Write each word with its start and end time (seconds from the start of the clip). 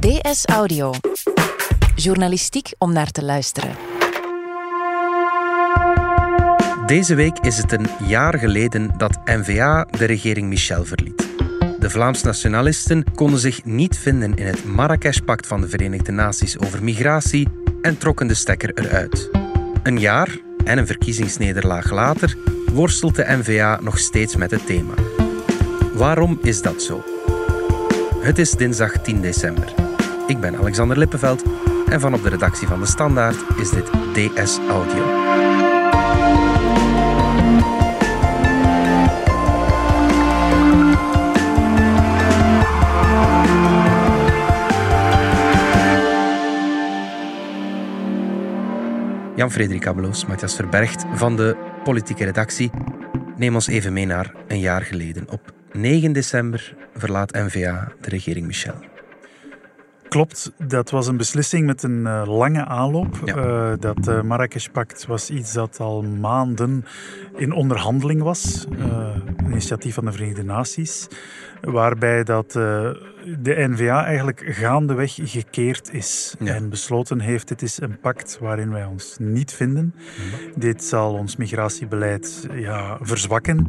DS 0.00 0.44
Audio. 0.44 0.92
Journalistiek 1.94 2.72
om 2.78 2.92
naar 2.92 3.10
te 3.10 3.24
luisteren. 3.24 3.70
Deze 6.86 7.14
week 7.14 7.38
is 7.38 7.56
het 7.56 7.72
een 7.72 7.86
jaar 8.06 8.38
geleden 8.38 8.90
dat 8.96 9.18
N-VA 9.24 9.86
de 9.90 10.04
regering 10.04 10.48
Michel 10.48 10.84
verliet. 10.84 11.28
De 11.78 11.90
Vlaams 11.90 12.22
nationalisten 12.22 13.04
konden 13.14 13.40
zich 13.40 13.64
niet 13.64 13.98
vinden 13.98 14.34
in 14.34 14.46
het 14.46 14.64
Marrakesh-pact 14.64 15.46
van 15.46 15.60
de 15.60 15.68
Verenigde 15.68 16.12
Naties 16.12 16.58
over 16.58 16.84
migratie 16.84 17.48
en 17.82 17.98
trokken 17.98 18.26
de 18.26 18.34
stekker 18.34 18.70
eruit. 18.74 19.30
Een 19.82 19.98
jaar 19.98 20.38
en 20.64 20.78
een 20.78 20.86
verkiezingsnederlaag 20.86 21.90
later 21.90 22.36
worstelt 22.72 23.16
de 23.16 23.24
N-VA 23.28 23.80
nog 23.82 23.98
steeds 23.98 24.36
met 24.36 24.50
het 24.50 24.66
thema. 24.66 24.94
Waarom 25.92 26.38
is 26.42 26.62
dat 26.62 26.82
zo? 26.82 27.04
Het 28.20 28.38
is 28.38 28.50
dinsdag 28.50 28.92
10 28.92 29.20
december. 29.20 29.79
Ik 30.30 30.40
ben 30.40 30.56
Alexander 30.56 30.98
Lippenveld 30.98 31.44
en 31.88 32.00
van 32.00 32.14
op 32.14 32.22
de 32.22 32.28
redactie 32.28 32.68
van 32.68 32.80
De 32.80 32.86
Standaard 32.86 33.36
is 33.58 33.70
dit 33.70 33.90
DS 34.12 34.58
Audio. 34.68 35.04
Jan-Frederik 49.36 49.86
Abeloos, 49.86 50.26
Matthias 50.26 50.54
Verbergt 50.54 51.04
van 51.12 51.36
de 51.36 51.56
politieke 51.84 52.24
redactie. 52.24 52.70
Neem 53.36 53.54
ons 53.54 53.66
even 53.66 53.92
mee 53.92 54.06
naar 54.06 54.34
een 54.48 54.60
jaar 54.60 54.82
geleden. 54.82 55.30
Op 55.30 55.52
9 55.72 56.12
december 56.12 56.76
verlaat 56.94 57.32
NVA 57.32 57.92
de 58.00 58.08
regering 58.08 58.46
Michel. 58.46 58.89
Klopt, 60.10 60.52
dat 60.58 60.90
was 60.90 61.06
een 61.06 61.16
beslissing 61.16 61.66
met 61.66 61.82
een 61.82 62.00
uh, 62.00 62.22
lange 62.26 62.64
aanloop. 62.64 63.20
Ja. 63.24 63.36
Uh, 63.36 63.72
dat 63.78 64.08
uh, 64.08 64.22
Marrakesh-pact 64.22 65.06
was 65.06 65.30
iets 65.30 65.52
dat 65.52 65.80
al 65.80 66.02
maanden 66.02 66.84
in 67.36 67.52
onderhandeling 67.52 68.22
was. 68.22 68.66
een 68.70 69.36
initiatief 69.44 69.94
van 69.94 70.04
de 70.04 70.12
Verenigde 70.12 70.44
Naties. 70.44 71.08
Waarbij 71.60 72.24
dat 72.24 72.52
de 72.52 73.66
NVA 73.68 74.04
eigenlijk 74.04 74.42
gaandeweg 74.46 75.18
gekeerd 75.22 75.92
is. 75.92 76.34
Ja. 76.38 76.54
En 76.54 76.68
besloten 76.68 77.20
heeft, 77.20 77.48
dit 77.48 77.62
is 77.62 77.80
een 77.80 78.00
pact 78.00 78.38
waarin 78.40 78.70
wij 78.70 78.84
ons 78.84 79.16
niet 79.18 79.52
vinden. 79.52 79.94
Dit 80.56 80.84
zal 80.84 81.14
ons 81.14 81.36
migratiebeleid 81.36 82.46
ja, 82.52 82.98
verzwakken. 83.00 83.68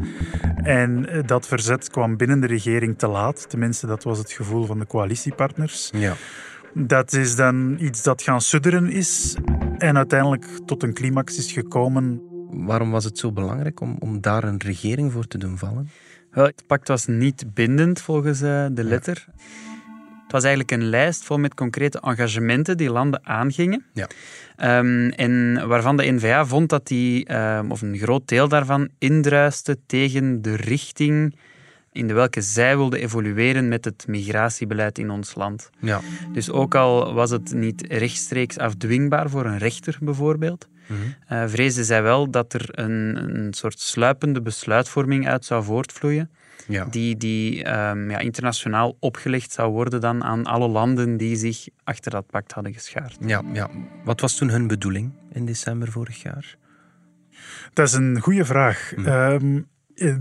En 0.56 1.08
dat 1.25 1.48
verzet 1.48 1.89
kwam 1.89 2.17
binnen 2.17 2.39
de 2.39 2.48
regering 2.48 2.98
te 2.98 3.08
laat. 3.08 3.50
Tenminste, 3.50 3.88
dat 3.88 4.03
was 4.03 4.17
het 4.17 4.31
gevoel 4.31 4.66
van 4.66 4.80
de 4.80 4.88
coalitiepartners. 4.88 5.89
Ja. 5.94 6.14
Dat 6.73 7.14
is 7.14 7.36
dan 7.36 7.78
iets 7.80 8.03
dat 8.03 8.22
gaan 8.22 8.42
sudderen 8.42 8.89
is 8.89 9.38
en 9.78 9.98
uiteindelijk 9.98 10.45
tot 10.66 10.83
een 10.83 10.94
climax 10.94 11.38
is 11.38 11.52
gekomen. 11.52 12.22
Waarom 12.50 12.92
was 12.92 13.03
het 13.03 13.17
zo 13.17 13.31
belangrijk 13.31 13.80
om, 13.80 13.95
om 14.00 14.22
daar 14.22 14.44
een 14.44 14.61
regering 14.66 15.11
voor 15.11 15.28
te 15.28 15.38
doen 15.38 15.58
vallen? 15.58 15.89
Het 16.31 16.63
pact 16.67 16.87
was 16.87 17.05
niet 17.05 17.53
bindend 17.53 18.01
volgens 18.01 18.41
uh, 18.41 18.65
de 18.71 18.83
letter. 18.83 19.25
Ja. 19.27 19.43
Het 20.23 20.31
was 20.31 20.51
eigenlijk 20.51 20.81
een 20.81 20.89
lijst 20.89 21.23
vol 21.23 21.37
met 21.37 21.53
concrete 21.53 21.99
engagementen 21.99 22.77
die 22.77 22.91
landen 22.91 23.25
aangingen. 23.25 23.85
Ja. 23.93 24.07
Um, 24.79 25.09
en 25.09 25.67
waarvan 25.67 25.97
de 25.97 26.11
NVA 26.11 26.45
vond 26.45 26.69
dat 26.69 26.87
die, 26.87 27.35
um, 27.35 27.71
of 27.71 27.81
een 27.81 27.97
groot 27.97 28.27
deel 28.27 28.47
daarvan, 28.47 28.89
indruiste 28.97 29.77
tegen 29.85 30.41
de 30.41 30.55
richting 30.55 31.35
in 31.91 32.07
de 32.07 32.13
welke 32.13 32.41
zij 32.41 32.77
wilden 32.77 32.99
evolueren 32.99 33.67
met 33.67 33.85
het 33.85 34.07
migratiebeleid 34.07 34.97
in 34.97 35.09
ons 35.09 35.35
land. 35.35 35.69
Ja. 35.79 36.02
Dus 36.33 36.49
ook 36.49 36.75
al 36.75 37.13
was 37.13 37.29
het 37.29 37.53
niet 37.53 37.85
rechtstreeks 37.87 38.57
afdwingbaar 38.57 39.29
voor 39.29 39.45
een 39.45 39.57
rechter 39.57 39.97
bijvoorbeeld, 40.02 40.67
mm-hmm. 40.91 41.15
uh, 41.31 41.43
vreesden 41.47 41.85
zij 41.85 42.03
wel 42.03 42.29
dat 42.29 42.53
er 42.53 42.65
een, 42.71 43.17
een 43.35 43.53
soort 43.53 43.79
sluipende 43.79 44.41
besluitvorming 44.41 45.27
uit 45.27 45.45
zou 45.45 45.63
voortvloeien, 45.63 46.29
ja. 46.67 46.85
die, 46.85 47.17
die 47.17 47.57
um, 47.57 48.09
ja, 48.09 48.17
internationaal 48.17 48.97
opgelegd 48.99 49.52
zou 49.52 49.71
worden 49.71 50.02
dan 50.02 50.23
aan 50.23 50.45
alle 50.45 50.67
landen 50.67 51.17
die 51.17 51.35
zich 51.35 51.67
achter 51.83 52.11
dat 52.11 52.25
pact 52.27 52.52
hadden 52.52 52.73
geschaard. 52.73 53.17
Ja, 53.19 53.41
ja. 53.53 53.69
Wat 54.03 54.21
was 54.21 54.35
toen 54.35 54.49
hun 54.49 54.67
bedoeling 54.67 55.11
in 55.31 55.45
december 55.45 55.91
vorig 55.91 56.21
jaar? 56.21 56.55
Dat 57.73 57.87
is 57.87 57.93
een 57.93 58.19
goede 58.19 58.45
vraag. 58.45 58.93
Mm. 58.95 59.05
Um, 59.05 59.69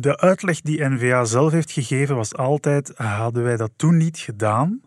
de 0.01 0.19
uitleg 0.19 0.61
die 0.61 0.85
NVA 0.85 1.25
zelf 1.25 1.53
heeft 1.53 1.71
gegeven 1.71 2.17
was 2.17 2.35
altijd: 2.35 2.93
hadden 2.97 3.43
wij 3.43 3.57
dat 3.57 3.71
toen 3.77 3.97
niet 3.97 4.19
gedaan, 4.19 4.81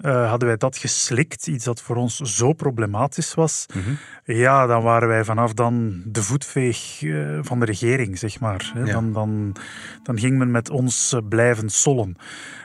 uh, 0.00 0.28
hadden 0.28 0.48
wij 0.48 0.56
dat 0.56 0.76
geslikt, 0.76 1.46
iets 1.46 1.64
dat 1.64 1.82
voor 1.82 1.96
ons 1.96 2.16
zo 2.16 2.52
problematisch 2.52 3.34
was, 3.34 3.66
mm-hmm. 3.74 3.98
ja, 4.24 4.66
dan 4.66 4.82
waren 4.82 5.08
wij 5.08 5.24
vanaf 5.24 5.52
dan 5.52 6.02
de 6.04 6.22
voetveeg 6.22 7.02
uh, 7.02 7.38
van 7.42 7.60
de 7.60 7.64
regering, 7.64 8.18
zeg 8.18 8.40
maar. 8.40 8.72
Ja. 8.74 8.84
Dan, 8.84 9.12
dan, 9.12 9.56
dan 10.02 10.18
ging 10.18 10.38
men 10.38 10.50
met 10.50 10.70
ons 10.70 11.12
uh, 11.12 11.20
blijven 11.28 11.68
sollen. 11.70 12.16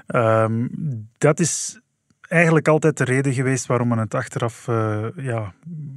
Um, 0.07 0.69
dat 1.17 1.39
is 1.39 1.81
eigenlijk 2.21 2.67
altijd 2.67 2.97
de 2.97 3.03
reden 3.03 3.33
geweest 3.33 3.65
waarom 3.65 3.87
men 3.87 3.97
het 3.97 4.13
achteraf 4.13 4.67
uh, 4.67 5.05
ja, 5.15 5.53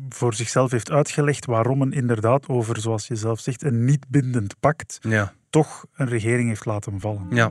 voor 0.08 0.34
zichzelf 0.34 0.70
heeft 0.70 0.90
uitgelegd. 0.90 1.46
Waarom 1.46 1.78
men 1.78 1.92
inderdaad 1.92 2.48
over, 2.48 2.80
zoals 2.80 3.06
je 3.06 3.16
zelf 3.16 3.40
zegt, 3.40 3.62
een 3.62 3.84
niet 3.84 4.08
bindend 4.08 4.54
pact 4.60 4.98
ja. 5.00 5.32
toch 5.50 5.86
een 5.94 6.08
regering 6.08 6.48
heeft 6.48 6.64
laten 6.64 7.00
vallen. 7.00 7.26
Ja. 7.30 7.50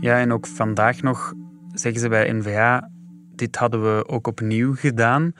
ja, 0.00 0.18
en 0.18 0.32
ook 0.32 0.46
vandaag 0.46 1.02
nog 1.02 1.32
zeggen 1.72 2.00
ze 2.00 2.08
bij 2.08 2.32
NVA, 2.32 2.90
dit 3.38 3.56
hadden 3.56 3.82
we 3.96 4.08
ook 4.08 4.26
opnieuw 4.26 4.74
gedaan 4.74 5.34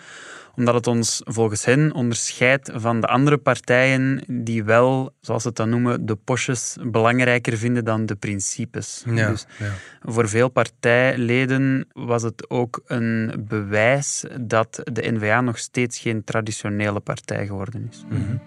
omdat 0.56 0.74
het 0.74 0.86
ons 0.86 1.20
volgens 1.24 1.64
hen 1.64 1.92
onderscheidt 1.92 2.70
van 2.74 3.00
de 3.00 3.06
andere 3.06 3.36
partijen 3.38 4.24
die 4.26 4.64
wel, 4.64 5.14
zoals 5.20 5.42
ze 5.42 5.48
het 5.48 5.56
dan 5.56 5.68
noemen, 5.68 6.06
de 6.06 6.14
posjes 6.14 6.76
belangrijker 6.82 7.58
vinden 7.58 7.84
dan 7.84 8.06
de 8.06 8.14
principes. 8.14 9.04
Ja, 9.06 9.30
dus 9.30 9.46
ja. 9.58 9.72
voor 10.02 10.28
veel 10.28 10.48
partijleden 10.48 11.86
was 11.92 12.22
het 12.22 12.50
ook 12.50 12.82
een 12.86 13.44
bewijs 13.48 14.24
dat 14.40 14.80
de 14.92 15.12
N-VA 15.12 15.40
nog 15.40 15.58
steeds 15.58 15.98
geen 15.98 16.24
traditionele 16.24 17.00
partij 17.00 17.46
geworden 17.46 17.88
is. 17.90 18.04
Mm-hmm. 18.08 18.40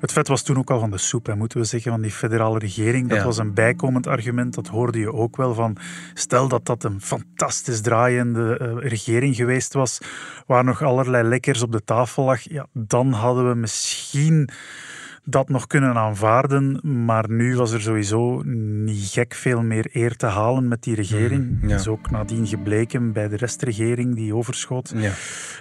Het 0.00 0.12
vet 0.12 0.28
was 0.28 0.42
toen 0.42 0.58
ook 0.58 0.70
al 0.70 0.78
van 0.78 0.90
de 0.90 0.98
soep, 0.98 1.26
hè, 1.26 1.36
moeten 1.36 1.58
we 1.58 1.64
zeggen, 1.64 1.90
van 1.90 2.00
die 2.00 2.10
federale 2.10 2.58
regering. 2.58 3.08
Dat 3.08 3.18
ja. 3.18 3.24
was 3.24 3.38
een 3.38 3.54
bijkomend 3.54 4.06
argument, 4.06 4.54
dat 4.54 4.66
hoorde 4.66 4.98
je 4.98 5.12
ook 5.12 5.36
wel 5.36 5.54
van. 5.54 5.76
Stel 6.14 6.48
dat 6.48 6.66
dat 6.66 6.84
een 6.84 7.00
fantastisch 7.00 7.80
draaiende 7.80 8.58
uh, 8.62 8.88
regering 8.88 9.36
geweest 9.36 9.72
was, 9.72 9.98
waar 10.46 10.64
nog 10.64 10.82
allerlei 10.82 11.28
lekkers 11.28 11.62
op 11.62 11.72
de 11.72 11.84
tafel 11.84 12.24
lag, 12.24 12.40
ja, 12.40 12.66
dan 12.72 13.12
hadden 13.12 13.48
we 13.48 13.54
misschien 13.54 14.48
dat 15.24 15.48
nog 15.48 15.66
kunnen 15.66 15.94
aanvaarden. 15.94 16.80
Maar 17.04 17.30
nu 17.30 17.56
was 17.56 17.72
er 17.72 17.80
sowieso 17.80 18.42
niet 18.84 19.08
gek 19.08 19.34
veel 19.34 19.62
meer 19.62 19.88
eer 19.92 20.16
te 20.16 20.26
halen 20.26 20.68
met 20.68 20.82
die 20.82 20.94
regering. 20.94 21.58
Ja. 21.62 21.68
Dat 21.68 21.80
is 21.80 21.88
ook 21.88 22.10
nadien 22.10 22.46
gebleken 22.46 23.12
bij 23.12 23.28
de 23.28 23.36
restregering 23.36 24.14
die 24.14 24.34
overschot. 24.34 24.92
Ja. 24.96 25.12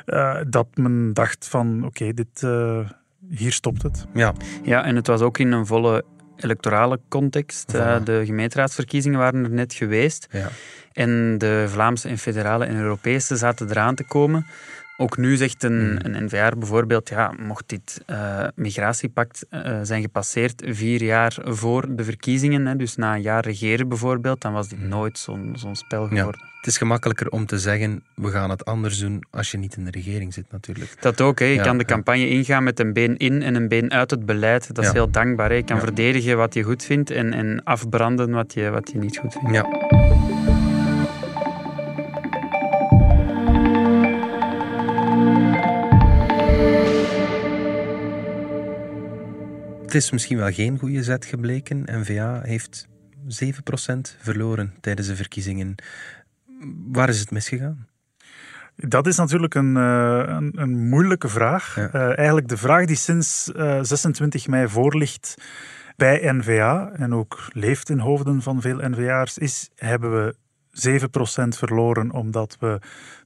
Uh, 0.05 0.45
dat 0.49 0.67
men 0.73 1.13
dacht 1.13 1.47
van, 1.47 1.77
oké, 1.77 1.85
okay, 1.85 2.13
dit... 2.13 2.41
Uh, 2.41 2.89
hier 3.29 3.51
stopt 3.51 3.84
het. 3.84 4.06
Ja. 4.13 4.34
ja, 4.63 4.85
en 4.85 4.95
het 4.95 5.07
was 5.07 5.22
ook 5.22 5.38
in 5.38 5.51
een 5.51 5.66
volle 5.66 6.03
electorale 6.35 7.00
context. 7.07 7.73
Voilà. 7.75 7.79
Uh, 7.79 7.95
de 8.03 8.22
gemeenteraadsverkiezingen 8.25 9.19
waren 9.19 9.44
er 9.44 9.50
net 9.50 9.73
geweest. 9.73 10.28
Ja. 10.31 10.50
En 10.94 11.38
de 11.38 11.66
Vlaamse 11.68 12.07
en 12.07 12.18
federale 12.18 12.66
en 12.66 12.75
Europese 12.75 13.35
zaten 13.35 13.69
eraan 13.69 13.95
te 13.95 14.03
komen. 14.03 14.45
Ook 15.01 15.17
nu 15.17 15.35
zegt 15.35 15.63
een, 15.63 15.79
Hmm. 15.79 16.13
een 16.13 16.23
NVR 16.25 16.57
bijvoorbeeld, 16.57 17.09
ja, 17.09 17.33
mocht 17.39 17.63
dit 17.67 18.01
uh, 18.07 18.43
migratiepact 18.55 19.45
uh, 19.51 19.79
zijn 19.83 20.01
gepasseerd 20.01 20.63
vier 20.65 21.03
jaar 21.03 21.37
voor 21.43 21.95
de 21.95 22.03
verkiezingen, 22.03 22.65
hè, 22.65 22.75
dus 22.75 22.95
na 22.95 23.15
een 23.15 23.21
jaar 23.21 23.43
regeren 23.43 23.88
bijvoorbeeld, 23.88 24.41
dan 24.41 24.53
was 24.53 24.67
dit 24.67 24.81
nooit 24.81 25.17
zo'n 25.17 25.53
zo'n 25.57 25.75
spel 25.75 26.07
geworden. 26.07 26.41
Ja. 26.41 26.47
Het 26.57 26.68
is 26.68 26.77
gemakkelijker 26.77 27.29
om 27.29 27.45
te 27.45 27.59
zeggen, 27.59 28.03
we 28.15 28.29
gaan 28.29 28.50
het 28.50 28.65
anders 28.65 29.00
doen 29.00 29.24
als 29.31 29.51
je 29.51 29.57
niet 29.57 29.75
in 29.75 29.85
de 29.85 29.91
regering 29.91 30.33
zit 30.33 30.51
natuurlijk. 30.51 31.01
Dat 31.01 31.21
ook, 31.21 31.39
hè. 31.39 31.45
je 31.45 31.53
Ja, 31.53 31.63
kan 31.63 31.77
de 31.77 31.85
campagne 31.85 32.29
ingaan 32.29 32.63
met 32.63 32.79
een 32.79 32.94
been 32.94 33.18
in 33.18 33.41
en 33.41 33.56
een 33.56 33.68
been 33.68 33.91
uit 33.91 34.12
het 34.12 34.25
beleid. 34.25 34.75
Dat 34.75 34.85
is 34.85 34.91
heel 34.91 35.12
dankbaar. 35.12 35.50
Hè. 35.50 35.56
Je 35.56 35.63
kan 35.63 35.79
verdedigen 35.79 36.38
wat 36.38 36.53
je 36.53 36.63
goed 36.63 36.83
vindt 36.83 37.12
en, 37.12 37.33
en 37.33 37.63
afbranden 37.63 38.31
wat 38.31 38.53
je, 38.53 38.69
wat 38.69 38.91
je 38.91 38.97
niet 38.97 39.18
goed 39.18 39.33
vindt. 39.33 39.51
Ja. 39.51 39.88
Het 49.89 49.97
is 49.97 50.12
misschien 50.12 50.38
wel 50.38 50.51
geen 50.51 50.80
goede 50.80 51.03
zet 51.03 51.25
gebleken. 51.25 51.83
N-VA 51.86 52.41
heeft 52.44 52.88
7% 53.27 54.18
verloren 54.19 54.74
tijdens 54.81 55.07
de 55.07 55.15
verkiezingen. 55.15 55.75
Waar 56.91 57.09
is 57.09 57.19
het 57.19 57.31
misgegaan? 57.31 57.88
Dat 58.75 59.07
is 59.07 59.18
natuurlijk 59.18 59.56
een, 59.56 59.75
uh, 59.75 60.24
een, 60.25 60.51
een, 60.56 60.88
moeilijke 60.89 61.27
vraag. 61.27 61.75
Ja. 61.75 61.89
Uh, 61.94 62.18
eigenlijk 62.18 62.47
de 62.47 62.57
vraag 62.57 62.86
die 62.86 62.95
sinds 62.95 63.51
uh, 63.56 63.80
26 63.81 64.47
mei 64.47 64.68
voorligt 64.68 65.36
bij 65.95 66.31
NVA 66.33 66.91
en 66.94 67.13
ook 67.13 67.47
leeft 67.53 67.89
in 67.89 68.00
hoofden 68.00 68.41
van 68.41 68.62
veel 68.62 68.89
NVA'ers 68.89 69.38
is, 69.38 69.69
hebben 69.75 70.25
we 70.25 70.36
7% 71.00 71.57
verloren 71.57 72.12
omdat 72.12 72.57
we 72.59 72.80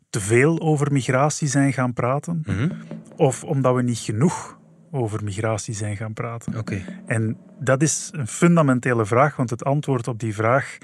te 0.10 0.20
veel 0.20 0.60
over 0.60 0.92
migratie 0.92 1.48
zijn 1.48 1.74
gaan 1.74 1.94
praten, 1.94 2.44
Mhm. 2.46 2.70
of 3.16 3.44
omdat 3.44 3.76
we 3.76 3.82
niet 3.82 3.98
genoeg 3.98 4.62
over 4.94 5.24
migratie 5.24 5.74
zijn 5.74 5.98
gaan 5.98 6.14
praten. 6.14 6.58
Oké. 6.58 6.82
En 7.06 7.38
dat 7.60 7.82
is 7.82 8.10
een 8.12 8.28
fundamentele 8.28 9.06
vraag, 9.06 9.36
want 9.36 9.50
het 9.50 9.64
antwoord 9.64 10.08
op 10.08 10.20
die 10.20 10.34
vraag 10.34 10.78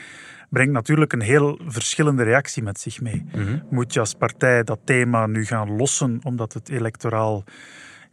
brengt 0.50 0.74
natuurlijk 0.74 1.14
een 1.14 1.22
heel 1.22 1.60
verschillende 1.66 2.24
reactie 2.24 2.64
met 2.64 2.80
zich 2.80 3.02
mee. 3.02 3.26
Mhm. 3.36 3.60
Moet 3.70 3.94
je 3.94 4.00
als 4.00 4.14
partij 4.14 4.64
dat 4.64 4.80
thema 4.84 5.26
nu 5.28 5.46
gaan 5.46 5.76
lossen 5.76 6.20
omdat 6.24 6.54
het 6.54 6.70
electoraal 6.70 7.44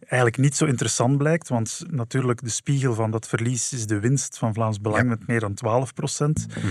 eigenlijk 0.01 0.43
niet 0.43 0.57
zo 0.57 0.65
interessant 0.65 1.19
blijkt? 1.19 1.49
Want 1.49 1.85
natuurlijk, 1.91 2.43
de 2.43 2.49
spiegel 2.51 2.95
van 2.95 3.11
dat 3.11 3.29
verlies 3.29 3.73
is 3.73 3.87
de 3.87 4.01
winst 4.01 4.39
van 4.39 4.55
Vlaams 4.55 4.81
Belang 4.81 5.03
Ja. 5.03 5.09
met 5.09 5.27
meer 5.27 5.41
dan 5.41 5.55
12 5.55 5.95
procent. 5.95 6.47
Mhm. 6.49 6.67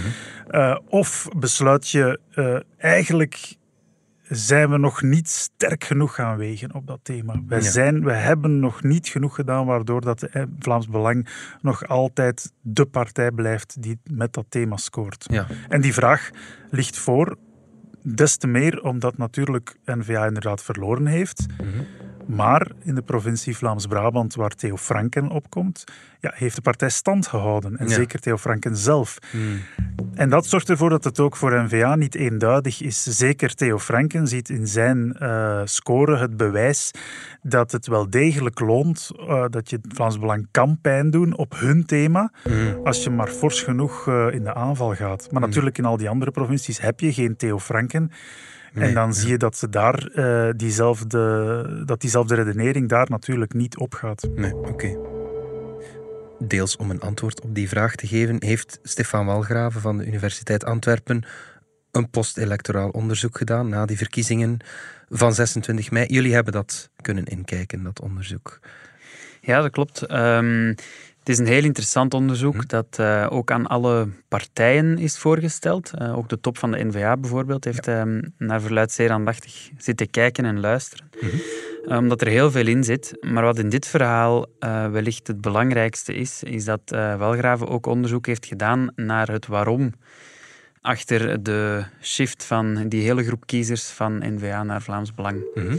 Eh, 0.47 0.77
of 0.87 1.27
besluit 1.37 1.89
je 1.89 2.19
eh, 2.31 2.59
eigenlijk 2.77 3.55
zijn 4.29 4.69
we 4.69 4.77
nog 4.77 5.01
niet 5.01 5.29
sterk 5.29 5.83
genoeg 5.83 6.15
gaan 6.15 6.37
wegen 6.37 6.73
op 6.73 6.87
dat 6.87 6.99
thema. 7.03 7.41
Wij, 7.47 7.61
Ja. 7.61 7.69
zijn, 7.69 8.03
wij 8.03 8.21
hebben 8.21 8.59
nog 8.59 8.83
niet 8.83 9.07
genoeg 9.07 9.35
gedaan 9.35 9.65
waardoor 9.65 10.01
dat 10.01 10.19
de, 10.19 10.27
eh, 10.29 10.43
Vlaams 10.59 10.87
Belang 10.89 11.27
nog 11.61 11.87
altijd 11.87 12.51
de 12.61 12.85
partij 12.85 13.31
blijft 13.31 13.81
die 13.81 13.99
met 14.11 14.33
dat 14.33 14.45
thema 14.49 14.77
scoort. 14.77 15.25
Ja. 15.31 15.47
En 15.69 15.81
die 15.81 15.93
vraag 15.93 16.29
ligt 16.71 16.97
voor, 16.97 17.37
des 18.03 18.35
te 18.37 18.47
meer 18.47 18.83
omdat 18.83 19.17
natuurlijk 19.17 19.77
N-VA 19.85 20.25
inderdaad 20.25 20.63
verloren 20.63 21.05
heeft. 21.05 21.45
Mhm. 21.57 21.67
Maar 22.27 22.71
in 22.83 22.95
de 22.95 23.01
provincie 23.01 23.57
Vlaams-Brabant, 23.57 24.35
waar 24.35 24.49
Theo 24.49 24.77
Franken 24.77 25.29
opkomt, 25.29 25.83
ja, 26.19 26.31
heeft 26.35 26.55
de 26.55 26.61
partij 26.61 26.89
stand 26.89 27.27
gehouden. 27.27 27.77
En 27.77 27.87
Ja. 27.87 27.93
zeker 27.93 28.19
Theo 28.19 28.37
Franken 28.37 28.77
zelf. 28.77 29.17
Mhm. 29.31 29.41
En 30.13 30.29
dat 30.29 30.45
zorgt 30.45 30.69
ervoor 30.69 30.89
dat 30.89 31.03
het 31.03 31.19
ook 31.19 31.35
voor 31.35 31.63
N-VA 31.63 31.95
niet 31.95 32.15
eenduidig 32.15 32.81
is. 32.81 33.03
Zeker 33.03 33.55
Theo 33.55 33.79
Franken 33.79 34.27
ziet 34.27 34.49
in 34.49 34.67
zijn 34.67 35.13
eh, 35.13 35.61
score 35.63 36.17
het 36.17 36.37
bewijs 36.37 36.91
dat 37.41 37.71
het 37.71 37.87
wel 37.87 38.09
degelijk 38.09 38.59
loont 38.59 39.11
eh, 39.19 39.45
dat 39.49 39.69
je 39.69 39.79
het 39.81 39.93
Vlaams 39.93 40.19
Belang 40.19 40.47
kan 40.51 40.77
pijn 40.81 41.09
doen 41.09 41.35
op 41.37 41.53
hun 41.59 41.85
thema, 41.85 42.31
Mhm. 42.43 42.77
als 42.83 43.03
je 43.03 43.09
maar 43.09 43.27
fors 43.27 43.61
genoeg 43.61 44.07
eh, 44.07 44.27
in 44.31 44.43
de 44.43 44.53
aanval 44.53 44.95
gaat. 44.95 45.31
Maar 45.31 45.41
natuurlijk 45.41 45.77
in 45.77 45.85
al 45.85 45.97
die 45.97 46.09
andere 46.09 46.31
provincies 46.31 46.79
heb 46.81 46.99
je 46.99 47.13
geen 47.13 47.35
Theo 47.35 47.59
Franken. 47.59 48.11
Nee, 48.75 48.87
en 48.87 48.93
dan 48.93 49.07
ja. 49.07 49.13
zie 49.13 49.29
je 49.29 49.37
dat, 49.37 49.57
ze 49.57 49.69
daar, 49.69 50.07
eh, 50.07 50.49
diezelfde, 50.55 51.83
dat 51.85 52.01
diezelfde 52.01 52.35
redenering 52.35 52.89
daar 52.89 53.09
natuurlijk 53.09 53.53
niet 53.53 53.77
opgaat. 53.77 54.27
Nee, 54.35 54.55
oké. 54.55 54.97
Deels 56.39 56.75
om 56.75 56.89
een 56.89 57.01
antwoord 57.01 57.41
op 57.41 57.55
die 57.55 57.69
vraag 57.69 57.95
te 57.95 58.07
geven, 58.07 58.35
heeft 58.39 58.79
Stefan 58.83 59.25
Walgraven 59.25 59.81
van 59.81 59.97
de 59.97 60.05
Universiteit 60.05 60.65
Antwerpen 60.65 61.23
een 61.91 62.09
post-electoraal 62.09 62.89
onderzoek 62.89 63.37
gedaan 63.37 63.69
na 63.69 63.85
die 63.85 63.97
verkiezingen 63.97 64.57
van 65.09 65.33
26 65.33 65.91
mei. 65.91 66.05
Jullie 66.07 66.33
hebben 66.33 66.53
dat 66.53 66.89
kunnen 67.01 67.25
inkijken, 67.25 67.83
dat 67.83 68.01
onderzoek. 68.01 68.59
Ja, 69.41 69.61
dat 69.61 69.71
klopt. 69.71 70.01
Ehm, 70.01 70.73
het 71.25 71.33
is 71.33 71.39
een 71.39 71.53
heel 71.53 71.63
interessant 71.63 72.13
onderzoek 72.13 72.55
Hm. 72.55 72.67
dat 72.67 72.99
eh, 72.99 73.27
ook 73.29 73.51
aan 73.51 73.67
alle 73.67 74.07
partijen 74.27 74.97
is 74.97 75.17
voorgesteld. 75.17 75.91
Eh, 75.93 76.17
ook 76.17 76.29
de 76.29 76.39
top 76.39 76.57
van 76.57 76.71
de 76.71 76.83
NVA 76.83 77.17
bijvoorbeeld 77.17 77.63
heeft 77.63 77.87
ehm, 77.87 78.21
naar 78.37 78.61
verluid 78.61 78.91
zeer 78.91 79.11
aandachtig 79.11 79.69
zitten 79.77 80.09
kijken 80.09 80.45
en 80.45 80.59
luisteren. 80.59 81.09
Mhm. 81.21 81.35
Eh, 81.85 81.97
omdat 81.97 82.21
er 82.21 82.27
heel 82.27 82.51
veel 82.51 82.67
in 82.67 82.83
zit. 82.83 83.17
Maar 83.21 83.43
wat 83.43 83.59
in 83.59 83.69
dit 83.69 83.87
verhaal 83.87 84.45
wellicht 84.91 85.27
het 85.27 85.41
belangrijkste 85.41 86.13
is, 86.15 86.43
is 86.43 86.65
dat 86.65 86.81
Welgraven 87.17 87.67
ook 87.67 87.85
onderzoek 87.85 88.25
heeft 88.25 88.45
gedaan 88.45 88.91
naar 88.95 89.31
het 89.31 89.47
waarom 89.47 89.93
achter 90.81 91.43
de 91.43 91.83
shift 92.01 92.43
van 92.43 92.87
die 92.87 93.03
hele 93.03 93.23
groep 93.23 93.45
kiezers 93.45 93.83
van 93.83 94.17
NVA 94.35 94.63
naar 94.63 94.81
Vlaams 94.81 95.13
Belang. 95.13 95.43
Mhm. 95.53 95.75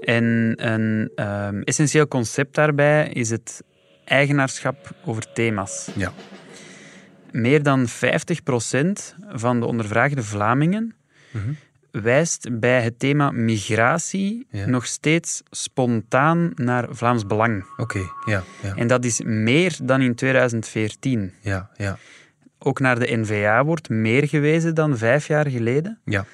En 0.00 0.54
een 0.56 1.10
ehm, 1.14 1.60
essentieel 1.60 2.08
concept 2.08 2.54
daarbij 2.54 3.08
is 3.08 3.30
het 3.30 3.62
eigenaarschap 4.10 4.90
over 5.04 5.32
thema's. 5.32 5.88
Ja. 5.96 6.12
Meer 7.32 7.62
dan 7.62 7.88
50% 7.88 9.14
van 9.28 9.60
de 9.60 9.66
ondervraagde 9.66 10.22
Vlamingen 10.22 10.94
Mhm. 11.32 11.52
wijst 11.90 12.48
bij 12.60 12.82
het 12.82 12.98
thema 12.98 13.30
migratie 13.30 14.46
Ja. 14.50 14.66
nog 14.66 14.86
steeds 14.86 15.42
spontaan 15.50 16.52
naar 16.54 16.86
Vlaams 16.90 17.26
Belang. 17.26 17.64
Oké, 17.76 17.98
ja, 18.26 18.42
ja, 18.62 18.74
En 18.76 18.86
dat 18.86 19.04
is 19.04 19.20
meer 19.24 19.76
dan 19.82 20.00
in 20.00 20.14
2014. 20.14 21.32
ja, 21.40 21.70
ja, 21.76 21.98
Ook 22.58 22.80
naar 22.80 22.98
de 22.98 23.16
NVA 23.16 23.64
wordt 23.64 23.88
meer 23.88 24.28
gewezen 24.28 24.74
dan 24.74 24.96
vijf 24.98 25.26
jaar 25.26 25.46
geleden. 25.50 25.98
ja. 26.04 26.24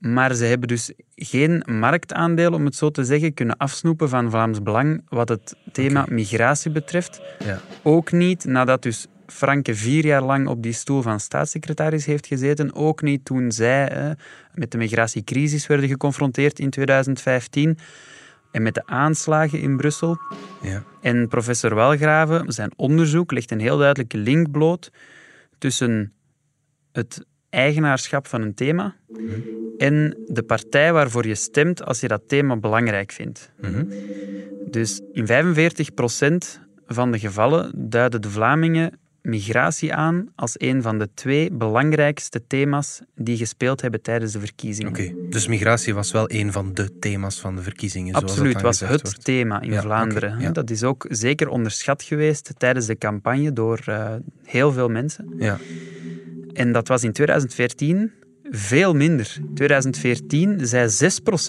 Maar 0.00 0.34
ze 0.34 0.44
hebben 0.44 0.68
dus 0.68 0.92
geen 1.14 1.62
marktaandeel, 1.66 2.52
om 2.52 2.64
het 2.64 2.74
zo 2.74 2.90
te 2.90 3.04
zeggen, 3.04 3.34
kunnen 3.34 3.56
afsnoepen 3.56 4.08
van 4.08 4.30
Vlaams 4.30 4.62
Belang 4.62 5.02
wat 5.08 5.28
het 5.28 5.56
thema 5.72 6.06
migratie 6.08 6.70
betreft. 6.70 7.20
ja. 7.44 7.60
Ook 7.82 8.12
niet 8.12 8.44
nadat 8.44 8.82
dus 8.82 9.06
Franke 9.26 9.74
vier 9.74 10.04
jaar 10.04 10.22
lang 10.22 10.48
op 10.48 10.62
die 10.62 10.72
stoel 10.72 11.02
van 11.02 11.20
staatssecretaris 11.20 12.06
heeft 12.06 12.26
gezeten. 12.26 12.74
Ook 12.74 13.02
niet 13.02 13.24
toen 13.24 13.52
zij 13.52 13.88
eh, 13.88 14.10
met 14.54 14.70
de 14.70 14.78
migratiecrisis 14.78 15.66
werden 15.66 15.88
geconfronteerd 15.88 16.58
in 16.58 16.70
2015 16.70 17.78
en 18.52 18.62
met 18.62 18.74
de 18.74 18.86
aanslagen 18.86 19.60
in 19.60 19.76
Brussel. 19.76 20.18
ja. 20.62 20.82
En 21.00 21.28
professor 21.28 21.74
Welgraven, 21.74 22.52
zijn 22.52 22.72
onderzoek 22.76 23.32
legt 23.32 23.50
een 23.50 23.60
heel 23.60 23.78
duidelijke 23.78 24.16
link 24.16 24.50
bloot 24.50 24.90
tussen 25.58 26.12
het 26.92 27.26
eigenaarschap 27.56 28.26
van 28.26 28.42
een 28.42 28.54
thema 28.54 28.94
en 29.78 30.16
de 30.26 30.42
partij 30.42 30.92
waarvoor 30.92 31.26
je 31.26 31.34
stemt 31.34 31.84
als 31.84 32.00
je 32.00 32.08
dat 32.08 32.22
thema 32.26 32.56
belangrijk 32.56 33.12
vindt. 33.12 33.50
Mhm. 33.60 33.84
Dus 34.70 35.00
in 35.12 35.26
45% 35.26 36.60
van 36.86 37.10
de 37.12 37.18
gevallen 37.18 37.88
duiden 37.90 38.22
de 38.22 38.30
Vlamingen 38.30 38.98
migratie 39.22 39.94
aan 39.94 40.28
als 40.34 40.54
een 40.60 40.82
van 40.82 40.98
de 40.98 41.08
twee 41.14 41.52
belangrijkste 41.52 42.46
thema's 42.46 43.00
die 43.14 43.36
gespeeld 43.36 43.80
hebben 43.80 44.02
tijdens 44.02 44.32
de 44.32 44.38
verkiezingen. 44.40 44.90
Oké, 44.92 45.12
dus 45.30 45.46
migratie 45.46 45.94
was 45.94 46.12
wel 46.12 46.30
een 46.30 46.52
van 46.52 46.74
de 46.74 46.98
thema's 46.98 47.40
van 47.40 47.56
de 47.56 47.62
verkiezingen. 47.62 48.14
Absoluut, 48.14 48.60
was 48.60 48.80
het 48.80 49.02
wordt. 49.02 49.24
thema 49.24 49.60
in 49.60 49.72
Ja, 49.72 49.80
Vlaanderen. 49.80 50.40
ja. 50.40 50.50
Dat 50.50 50.70
is 50.70 50.82
ook 50.82 51.06
zeker 51.08 51.48
onderschat 51.48 52.02
geweest 52.02 52.52
tijdens 52.58 52.86
de 52.86 52.98
campagne 52.98 53.52
door 53.52 53.82
eh, 53.86 54.14
heel 54.44 54.72
veel 54.72 54.88
mensen. 54.88 55.34
Ja, 55.38 55.58
En 56.56 56.72
dat 56.72 56.88
was 56.88 57.02
in 57.02 57.12
2014 57.12 58.12
veel 58.50 58.94
minder. 58.94 59.36
In 59.38 59.54
2014 59.54 60.66
zei 60.66 60.88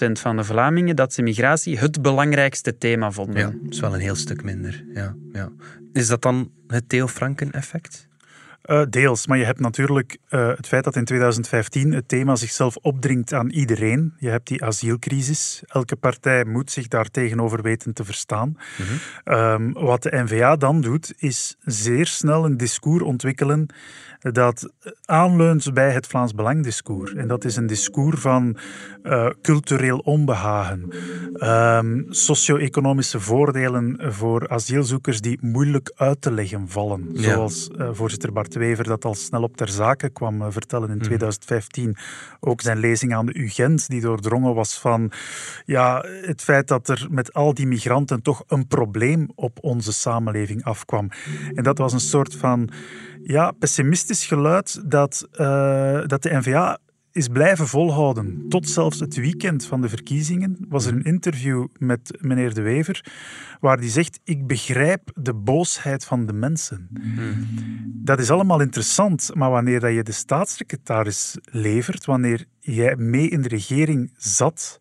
6% 0.08 0.12
van 0.12 0.36
de 0.36 0.44
Vlamingen 0.44 0.96
dat 0.96 1.12
ze 1.12 1.22
migratie 1.22 1.78
het 1.78 2.02
belangrijkste 2.02 2.78
thema 2.78 3.10
vonden. 3.10 3.38
ja, 3.38 3.50
dat 3.62 3.72
is 3.72 3.80
wel 3.80 3.94
een 3.94 4.00
heel 4.00 4.14
stuk 4.14 4.42
minder. 4.42 4.84
Ja, 4.94 5.14
ja. 5.32 5.52
Is 5.92 6.06
dat 6.06 6.22
dan 6.22 6.50
het 6.66 6.88
Theo 6.88 7.08
Franken-effect? 7.08 8.07
Eh, 8.68 8.82
deels, 8.90 9.26
maar 9.26 9.38
je 9.38 9.44
hebt 9.44 9.60
natuurlijk 9.60 10.18
eh, 10.28 10.48
het 10.48 10.66
feit 10.66 10.84
dat 10.84 10.96
in 10.96 11.04
2015 11.04 11.92
het 11.92 12.08
thema 12.08 12.36
zichzelf 12.36 12.76
opdringt 12.76 13.32
aan 13.32 13.50
iedereen. 13.50 14.14
Je 14.18 14.28
hebt 14.28 14.46
die 14.46 14.64
asielcrisis. 14.64 15.62
Elke 15.66 15.96
partij 15.96 16.44
moet 16.44 16.70
zich 16.70 16.88
daar 16.88 17.10
tegenover 17.10 17.62
weten 17.62 17.94
te 17.94 18.04
verstaan. 18.04 18.56
Ehm, 19.24 19.72
wat 19.72 20.02
de 20.02 20.22
NVA 20.24 20.56
dan 20.56 20.80
doet, 20.80 21.14
is 21.18 21.56
zeer 21.64 22.06
snel 22.06 22.44
een 22.44 22.56
discours 22.56 23.02
ontwikkelen 23.02 23.66
dat 24.18 24.72
aanleunt 25.04 25.74
bij 25.74 25.90
het 25.90 26.06
Vlaams 26.06 26.34
Belang-discours. 26.34 27.14
En 27.14 27.28
dat 27.28 27.44
is 27.44 27.56
een 27.56 27.66
discours 27.66 28.20
van 28.20 28.56
eh, 29.02 29.28
cultureel 29.42 29.98
onbehagen, 29.98 30.92
ehm, 31.34 32.02
socio-economische 32.08 33.20
voordelen 33.20 34.12
voor 34.12 34.48
asielzoekers 34.48 35.20
die 35.20 35.38
moeilijk 35.40 35.92
uit 35.96 36.20
te 36.20 36.32
leggen 36.32 36.68
vallen. 36.68 37.08
Ja. 37.12 37.32
Zoals 37.32 37.70
voorzitter 37.92 38.32
Bart 38.32 38.56
Wever 38.58 38.84
dat 38.84 39.04
al 39.04 39.14
snel 39.14 39.42
op 39.42 39.56
ter 39.56 39.68
zake 39.68 40.08
kwam 40.08 40.42
eh, 40.42 40.46
vertellen 40.50 40.90
in 40.90 40.98
2015. 40.98 41.96
Ook 42.40 42.60
zijn 42.60 42.78
lezing 42.78 43.14
aan 43.14 43.26
de 43.26 43.38
UGent, 43.38 43.88
die 43.88 44.00
doordrongen 44.00 44.54
was 44.54 44.78
van 44.78 45.12
ja, 45.64 46.04
het 46.22 46.42
feit 46.42 46.68
dat 46.68 46.88
er 46.88 47.06
met 47.10 47.32
al 47.32 47.54
die 47.54 47.66
migranten 47.66 48.22
toch 48.22 48.44
een 48.46 48.66
probleem 48.66 49.28
op 49.34 49.58
onze 49.60 49.92
samenleving 49.92 50.64
afkwam. 50.64 51.10
En 51.54 51.62
dat 51.62 51.78
was 51.78 51.92
een 51.92 52.00
soort 52.00 52.34
van 52.34 52.70
ja, 53.22 53.50
pessimistisch 53.50 54.26
geluid 54.26 54.90
dat, 54.90 55.28
eh, 55.32 56.00
dat 56.06 56.22
de 56.22 56.36
NVA 56.36 56.78
is 57.18 57.28
blijven 57.28 57.66
volhouden. 57.66 58.48
Tot 58.48 58.68
zelfs 58.68 59.00
het 59.00 59.16
weekend 59.16 59.66
van 59.66 59.80
de 59.80 59.88
verkiezingen 59.88 60.56
was 60.68 60.86
er 60.86 60.92
een 60.92 61.02
interview 61.02 61.66
met 61.78 62.18
meneer 62.20 62.54
De 62.54 62.62
Wever 62.62 63.04
waar 63.60 63.78
hij 63.78 63.88
zegt, 63.88 64.20
ik 64.24 64.46
begrijp 64.46 65.10
de 65.14 65.34
boosheid 65.34 66.04
van 66.04 66.26
de 66.26 66.32
mensen. 66.32 66.88
Dat 67.84 68.18
is 68.18 68.30
allemaal 68.30 68.60
interessant, 68.60 69.30
maar 69.34 69.50
wanneer 69.50 69.80
dat 69.80 69.94
je 69.94 70.02
de 70.02 70.12
staatssecretaris 70.12 71.36
levert, 71.42 72.04
wanneer 72.04 72.44
jij 72.60 72.96
mee 72.96 73.28
in 73.28 73.42
de 73.42 73.48
regering 73.48 74.12
zat, 74.16 74.80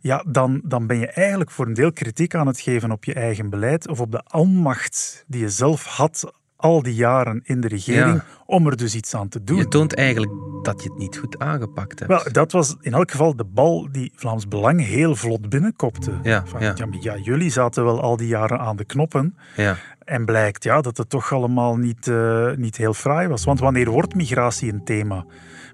ja, 0.00 0.24
dan, 0.28 0.60
dan 0.64 0.86
ben 0.86 0.98
je 0.98 1.06
eigenlijk 1.06 1.50
voor 1.50 1.66
een 1.66 1.74
deel 1.74 1.92
kritiek 1.92 2.34
aan 2.34 2.46
het 2.46 2.60
geven 2.60 2.90
op 2.90 3.04
je 3.04 3.14
eigen 3.14 3.50
beleid 3.50 3.88
of 3.88 4.00
op 4.00 4.10
de 4.10 4.22
almacht 4.22 5.24
die 5.26 5.40
je 5.40 5.48
zelf 5.48 5.84
had 5.84 6.32
al 6.56 6.82
die 6.82 6.94
jaren 6.94 7.40
in 7.44 7.60
de 7.60 7.68
regering 7.68 8.14
Ja. 8.14 8.24
om 8.46 8.66
er 8.66 8.76
dus 8.76 8.94
iets 8.94 9.14
aan 9.14 9.28
te 9.28 9.44
doen. 9.44 9.56
Je 9.56 9.68
toont 9.68 9.94
eigenlijk 9.94 10.32
dat 10.62 10.82
je 10.82 10.88
het 10.88 10.98
niet 10.98 11.16
goed 11.16 11.38
aangepakt 11.38 11.98
hebt. 11.98 12.10
Wel, 12.10 12.32
dat 12.32 12.52
was 12.52 12.76
in 12.80 12.92
elk 12.94 13.10
geval 13.10 13.36
de 13.36 13.44
bal 13.44 13.88
die 13.92 14.12
Vlaams 14.14 14.48
Belang 14.48 14.84
heel 14.86 15.16
vlot 15.16 15.48
binnenkopte. 15.48 16.12
Ja, 16.22 16.42
Van, 16.46 16.60
ja. 17.00 17.16
jullie 17.22 17.50
zaten 17.50 17.84
wel 17.84 18.00
al 18.00 18.16
die 18.16 18.28
jaren 18.28 18.58
aan 18.60 18.76
de 18.76 18.84
knoppen. 18.84 19.36
ja. 19.56 19.76
En 20.04 20.24
blijkt 20.24 20.64
ja, 20.64 20.80
dat 20.80 20.96
het 20.96 21.08
toch 21.08 21.32
allemaal 21.32 21.76
niet, 21.76 22.08
eh, 22.08 22.50
niet 22.56 22.76
heel 22.76 22.94
fraai 22.94 23.28
was. 23.28 23.44
Want 23.44 23.60
wanneer 23.60 23.90
wordt 23.90 24.14
migratie 24.14 24.72
een 24.72 24.84
thema? 24.84 25.24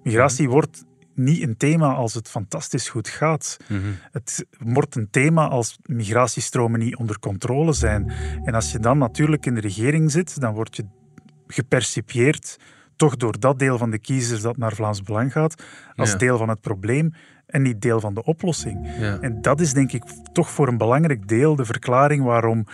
Migratie 0.02 0.48
wordt 0.48 0.84
niet 1.14 1.42
een 1.42 1.56
thema 1.56 1.94
als 1.94 2.14
het 2.14 2.28
fantastisch 2.28 2.88
goed 2.88 3.08
gaat. 3.08 3.56
Mhm. 3.68 3.80
Het 4.12 4.46
wordt 4.58 4.94
een 4.94 5.10
thema 5.10 5.48
als 5.48 5.78
migratiestromen 5.82 6.80
niet 6.80 6.96
onder 6.96 7.18
controle 7.18 7.72
zijn. 7.72 8.12
En 8.44 8.54
als 8.54 8.72
je 8.72 8.78
dan 8.78 8.98
natuurlijk 8.98 9.46
in 9.46 9.54
de 9.54 9.60
regering 9.60 10.10
zit, 10.10 10.40
dan 10.40 10.54
word 10.54 10.76
je 10.76 10.84
gepercipieerd 11.46 12.58
toch 12.96 13.16
door 13.16 13.38
dat 13.40 13.58
deel 13.58 13.78
van 13.78 13.90
de 13.90 13.98
kiezers 13.98 14.40
dat 14.42 14.56
naar 14.56 14.72
Vlaams 14.72 15.02
Belang 15.02 15.32
gaat, 15.32 15.62
als 15.96 16.10
Ja. 16.10 16.16
deel 16.16 16.38
van 16.38 16.48
het 16.48 16.60
probleem 16.60 17.14
en 17.46 17.62
niet 17.62 17.80
deel 17.80 18.00
van 18.00 18.14
de 18.14 18.24
oplossing. 18.24 18.88
Ja. 18.98 19.18
En 19.20 19.42
dat 19.42 19.60
is 19.60 19.72
denk 19.72 19.92
ik 19.92 20.02
toch 20.32 20.50
voor 20.50 20.68
een 20.68 20.78
belangrijk 20.78 21.28
deel 21.28 21.56
de 21.56 21.64
verklaring 21.64 22.24
waarom 22.24 22.66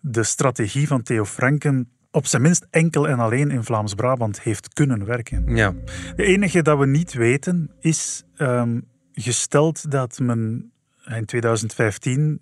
de 0.00 0.22
strategie 0.22 0.86
van 0.86 1.02
Theo 1.02 1.24
Franken 1.24 1.88
op 2.14 2.26
zijn 2.26 2.42
minst 2.42 2.66
enkel 2.70 3.08
en 3.08 3.18
alleen 3.18 3.50
in 3.50 3.64
Vlaams-Brabant 3.64 4.40
heeft 4.40 4.72
kunnen 4.72 5.04
werken. 5.04 5.56
ja. 5.56 5.74
De 6.16 6.24
enige 6.24 6.62
dat 6.62 6.78
we 6.78 6.86
niet 6.86 7.12
weten 7.12 7.70
is, 7.80 8.24
ehm, 8.36 8.80
gesteld 9.12 9.90
dat 9.90 10.18
men 10.18 10.72
in 11.04 11.24
2015 11.24 12.40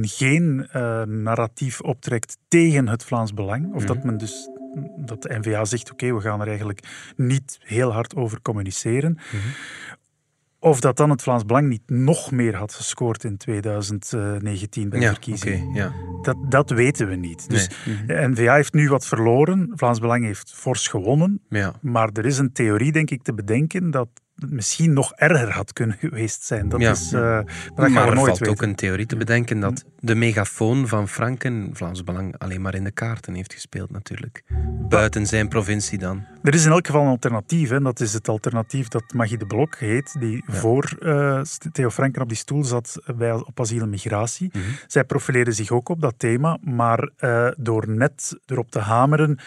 geen 0.00 0.68
eh, 0.72 1.02
narratief 1.02 1.80
optrekt 1.80 2.38
tegen 2.48 2.88
het 2.88 3.04
Vlaams 3.04 3.34
Belang, 3.34 3.74
of 3.74 3.84
dat 3.84 4.04
men 4.04 4.18
dus 4.18 4.48
dat 4.96 5.22
de 5.22 5.38
NVA 5.38 5.64
zegt, 5.64 5.92
oké, 5.92 6.14
we 6.14 6.20
gaan 6.20 6.40
er 6.40 6.48
eigenlijk 6.48 6.80
niet 7.16 7.58
heel 7.62 7.92
hard 7.92 8.16
over 8.16 8.42
communiceren. 8.42 9.18
Of 10.58 10.80
dat 10.80 10.96
dan 10.96 11.10
het 11.10 11.22
Vlaams 11.22 11.44
Belang 11.44 11.68
niet 11.68 11.82
nog 11.90 12.30
meer 12.30 12.56
had 12.56 12.74
gescoord 12.74 13.24
in 13.24 13.36
2019 13.36 14.88
bij 14.88 14.98
de 14.98 15.04
Ja, 15.04 15.10
verkiezingen. 15.10 15.72
ja. 15.74 15.92
Dat, 16.24 16.36
dat 16.48 16.70
weten 16.70 17.08
we 17.08 17.14
niet. 17.14 17.50
Dus 17.50 17.70
Nee. 17.84 18.04
de 18.06 18.28
NVA 18.28 18.54
heeft 18.54 18.72
nu 18.74 18.88
wat 18.88 19.06
verloren. 19.06 19.70
Vlaams 19.74 19.98
Belang 19.98 20.24
heeft 20.24 20.52
fors 20.54 20.88
gewonnen. 20.88 21.40
Ja. 21.48 21.74
Maar 21.80 22.10
er 22.12 22.26
is 22.26 22.38
een 22.38 22.52
theorie, 22.52 22.92
denk 22.92 23.10
ik, 23.10 23.22
te 23.22 23.34
bedenken 23.34 23.90
dat 23.90 24.08
misschien 24.34 24.92
nog 24.92 25.12
erger 25.14 25.50
had 25.50 25.72
kunnen 25.72 25.96
geweest 26.00 26.44
zijn. 26.44 26.68
Dat, 26.68 26.80
Ja. 26.80 26.90
is, 26.90 27.12
eh, 27.12 27.20
maar 27.20 27.44
dat 27.74 27.88
maar 27.88 28.08
er 28.08 28.14
nooit 28.14 28.26
valt 28.26 28.38
weten. 28.38 28.54
ook 28.54 28.62
een 28.62 28.74
theorie 28.74 29.06
te 29.06 29.16
bedenken 29.16 29.60
dat 29.60 29.84
de 30.00 30.14
megafoon 30.14 30.88
van 30.88 31.08
Franken 31.08 31.70
Vlaams 31.72 32.04
Belang 32.04 32.34
alleen 32.38 32.60
maar 32.60 32.74
in 32.74 32.84
de 32.84 32.90
kaarten 32.90 33.34
heeft 33.34 33.52
gespeeld 33.52 33.90
natuurlijk. 33.90 34.42
Buiten 34.88 35.26
zijn 35.26 35.48
provincie 35.48 35.98
dan. 35.98 36.24
Er 36.42 36.54
is 36.54 36.64
in 36.64 36.70
elk 36.70 36.86
geval 36.86 37.02
een 37.02 37.08
alternatief. 37.08 37.68
Hè. 37.68 37.80
Dat 37.80 38.00
is 38.00 38.12
het 38.12 38.28
alternatief 38.28 38.88
dat 38.88 39.12
Magie 39.14 39.38
de 39.38 39.46
Blok 39.46 39.76
heet, 39.76 40.16
die 40.18 40.44
voor 40.46 40.96
eh, 41.00 41.40
Theo 41.72 41.90
Franken 41.90 42.22
op 42.22 42.28
die 42.28 42.36
stoel 42.36 42.64
zat 42.64 43.02
bij, 43.16 43.32
op 43.32 43.60
asiel 43.60 43.82
en 43.82 43.88
migratie. 43.90 44.50
Mhm. 44.52 44.64
Zij 44.86 45.04
profileerde 45.04 45.52
zich 45.52 45.70
ook 45.70 45.88
op 45.88 46.00
dat 46.00 46.14
thema, 46.16 46.58
maar 46.60 47.10
eh, 47.16 47.48
door 47.56 47.88
net 47.88 48.38
erop 48.46 48.70
te 48.70 48.78
hameren. 48.78 49.38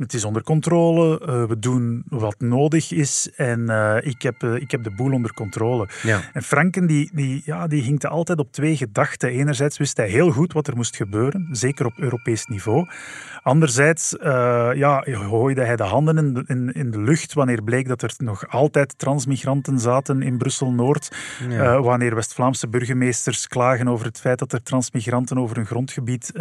Het 0.00 0.14
is 0.14 0.24
onder 0.24 0.42
controle, 0.42 1.20
eh, 1.20 1.44
we 1.44 1.58
doen 1.58 2.04
wat 2.08 2.34
nodig 2.38 2.92
is 2.92 3.30
en 3.36 3.68
eh, 3.68 3.96
ik, 4.00 4.22
heb, 4.22 4.42
eh, 4.42 4.54
ik 4.54 4.70
heb 4.70 4.82
de 4.82 4.90
boel 4.90 5.12
onder 5.12 5.34
controle. 5.34 5.88
Ja. 6.02 6.20
En 6.32 6.42
Franken 6.42 6.86
die, 6.86 7.10
die, 7.14 7.42
ja, 7.44 7.66
die 7.66 7.82
hinkte 7.82 8.08
altijd 8.08 8.38
op 8.38 8.52
twee 8.52 8.76
gedachten. 8.76 9.28
Enerzijds 9.28 9.78
wist 9.78 9.96
hij 9.96 10.08
heel 10.08 10.30
goed 10.30 10.52
wat 10.52 10.66
er 10.66 10.76
moest 10.76 10.96
gebeuren, 10.96 11.48
zeker 11.50 11.86
op 11.86 11.92
Europees 11.98 12.46
niveau. 12.46 12.88
Anderzijds 13.42 14.16
ja, 14.74 15.00
gooide 15.00 15.64
hij 15.64 15.76
de 15.76 15.82
handen 15.82 16.18
in 16.18 16.34
de, 16.34 16.44
in, 16.46 16.72
in 16.72 16.90
de 16.90 17.00
lucht 17.00 17.32
wanneer 17.32 17.62
bleek 17.62 17.88
dat 17.88 18.02
er 18.02 18.14
nog 18.16 18.48
altijd 18.48 18.98
transmigranten 18.98 19.78
zaten 19.78 20.22
in 20.22 20.38
Brussel-Noord. 20.38 21.16
Ja. 21.48 21.80
Wanneer 21.80 22.14
West-Vlaamse 22.14 22.68
burgemeesters 22.68 23.48
klagen 23.48 23.88
over 23.88 24.06
het 24.06 24.20
feit 24.20 24.38
dat 24.38 24.52
er 24.52 24.62
transmigranten 24.62 25.38
over 25.38 25.56
hun 25.56 25.66
grondgebied 25.66 26.32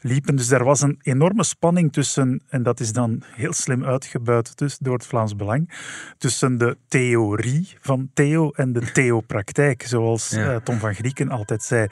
liepen. 0.00 0.36
Dus 0.36 0.50
er 0.50 0.64
was 0.64 0.80
een 0.80 0.98
enorme 1.02 1.44
spanning 1.44 1.92
tussen, 1.92 2.42
en 2.48 2.62
dat 2.62 2.79
is 2.80 2.92
dan 2.92 3.22
heel 3.34 3.52
slim 3.52 3.84
uitgebuit 3.84 4.58
dus, 4.58 4.78
door 4.78 4.94
het 4.94 5.06
Vlaams 5.06 5.36
Belang, 5.36 5.70
tussen 6.18 6.58
de 6.58 6.76
theorie 6.88 7.76
van 7.80 8.10
Theo 8.14 8.50
en 8.50 8.72
de 8.72 8.92
theopraktijk, 8.92 9.82
zoals 9.86 10.30
Ja. 10.30 10.52
eh, 10.52 10.56
Tom 10.56 10.78
van 10.78 10.94
Grieken 10.94 11.30
altijd 11.30 11.62
zei. 11.62 11.86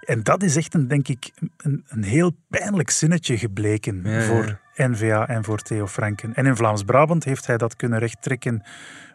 En 0.00 0.22
dat 0.22 0.42
is 0.42 0.56
echt, 0.56 0.74
een, 0.74 0.88
denk 0.88 1.08
ik, 1.08 1.30
een, 1.56 1.84
een 1.88 2.02
heel 2.04 2.32
pijnlijk 2.48 2.90
zinnetje 2.90 3.38
gebleken 3.38 4.00
Ja, 4.04 4.10
ja. 4.10 4.22
voor 4.22 4.58
N-VA 4.76 5.28
en 5.28 5.44
voor 5.44 5.58
Theo 5.58 5.86
Franken. 5.86 6.34
En 6.34 6.46
in 6.46 6.56
Vlaams-Brabant 6.56 7.24
heeft 7.24 7.46
hij 7.46 7.56
dat 7.56 7.76
kunnen 7.76 7.98
rechttrekken 7.98 8.62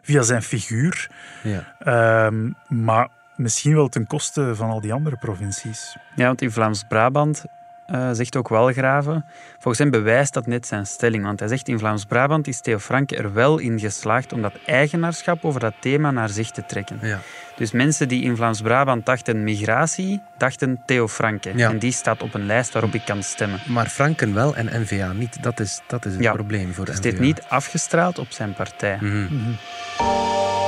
via 0.02 0.22
zijn 0.22 0.42
figuur. 0.42 1.10
Ja. 1.42 1.76
Ehm, 1.78 2.50
maar 2.68 3.08
misschien 3.36 3.74
wel 3.74 3.88
ten 3.88 4.06
koste 4.06 4.54
van 4.54 4.70
al 4.70 4.80
die 4.80 4.92
andere 4.92 5.16
provincies. 5.16 5.96
Ja, 6.16 6.26
want 6.26 6.42
in 6.42 6.50
Vlaams-Brabant 6.50 7.44
eh, 7.86 8.08
zegt 8.12 8.36
ook 8.36 8.48
Walgraven, 8.48 9.24
volgens 9.52 9.78
hem 9.78 9.90
bewijst 9.90 10.34
dat 10.34 10.46
net 10.46 10.66
zijn 10.66 10.86
stelling. 10.86 11.24
Want 11.24 11.38
hij 11.40 11.48
zegt 11.48 11.68
in 11.68 11.78
Vlaams-Brabant 11.78 12.46
is 12.46 12.60
Theo 12.60 12.78
Franke 12.78 13.16
er 13.16 13.32
wel 13.32 13.58
in 13.58 13.78
geslaagd 13.80 14.32
om 14.32 14.42
dat 14.42 14.52
eigenaarschap 14.66 15.44
over 15.44 15.60
dat 15.60 15.74
thema 15.80 16.10
naar 16.10 16.28
zich 16.28 16.50
te 16.50 16.64
trekken. 16.66 16.98
Ja. 17.02 17.18
Dus 17.56 17.70
mensen 17.72 18.08
die 18.08 18.22
in 18.22 18.36
Vlaams-Brabant 18.36 19.06
dachten 19.06 19.44
migratie, 19.44 20.20
dachten 20.38 20.82
Theo 20.86 21.08
Franke. 21.08 21.52
Ja. 21.56 21.70
En 21.70 21.78
die 21.78 21.92
staat 21.92 22.22
op 22.22 22.34
een 22.34 22.46
lijst 22.46 22.72
waarop 22.72 22.94
ik 22.94 23.04
kan 23.04 23.22
stemmen. 23.22 23.60
Maar 23.68 23.86
Franken 23.86 24.34
wel 24.34 24.56
en 24.56 24.80
NVA 24.82 25.12
niet. 25.12 25.42
Dat 25.42 25.60
is, 25.60 25.80
dat 25.86 26.04
is 26.04 26.12
het 26.12 26.22
Ja. 26.22 26.32
probleem 26.32 26.74
voor 26.74 26.84
Dus 26.84 26.94
NVA. 26.94 27.02
het 27.08 27.12
heeft 27.18 27.26
niet 27.26 27.42
afgestraald 27.48 28.18
op 28.18 28.30
zijn 28.30 28.52
partij. 28.54 28.98
Hoe 28.98 30.63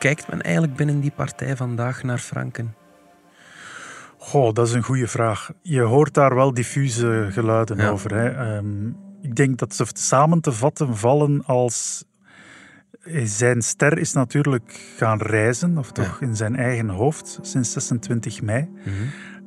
kijkt 0.00 0.28
men 0.28 0.42
eigenlijk 0.42 0.76
binnen 0.76 1.00
die 1.00 1.10
partij 1.16 1.56
vandaag 1.56 2.02
naar 2.02 2.18
Franken? 2.18 2.74
Goh, 4.18 4.52
dat 4.52 4.66
is 4.66 4.72
een 4.72 4.82
goede 4.82 5.06
vraag. 5.06 5.50
Je 5.62 5.80
hoort 5.80 6.14
daar 6.14 6.34
wel 6.34 6.54
diffuse 6.54 7.28
geluiden 7.30 7.76
Ja. 7.76 7.88
over. 7.88 8.14
Hè. 8.14 8.28
Ehm, 8.28 8.86
ik 9.22 9.34
denk 9.36 9.58
dat 9.58 9.74
ze 9.74 9.84
samen 9.92 10.40
te 10.40 10.52
vatten 10.52 10.96
vallen 10.96 11.44
als... 11.46 12.04
Zijn 13.24 13.62
ster 13.62 13.98
is 13.98 14.12
natuurlijk 14.12 14.80
gaan 14.96 15.18
reizen, 15.18 15.78
of 15.78 15.92
toch 15.92 16.20
in 16.20 16.36
zijn 16.36 16.56
eigen 16.56 16.88
hoofd, 16.88 17.38
sinds 17.42 17.72
26 17.72 18.42
mei. 18.42 18.68
Mhm. 18.84 18.94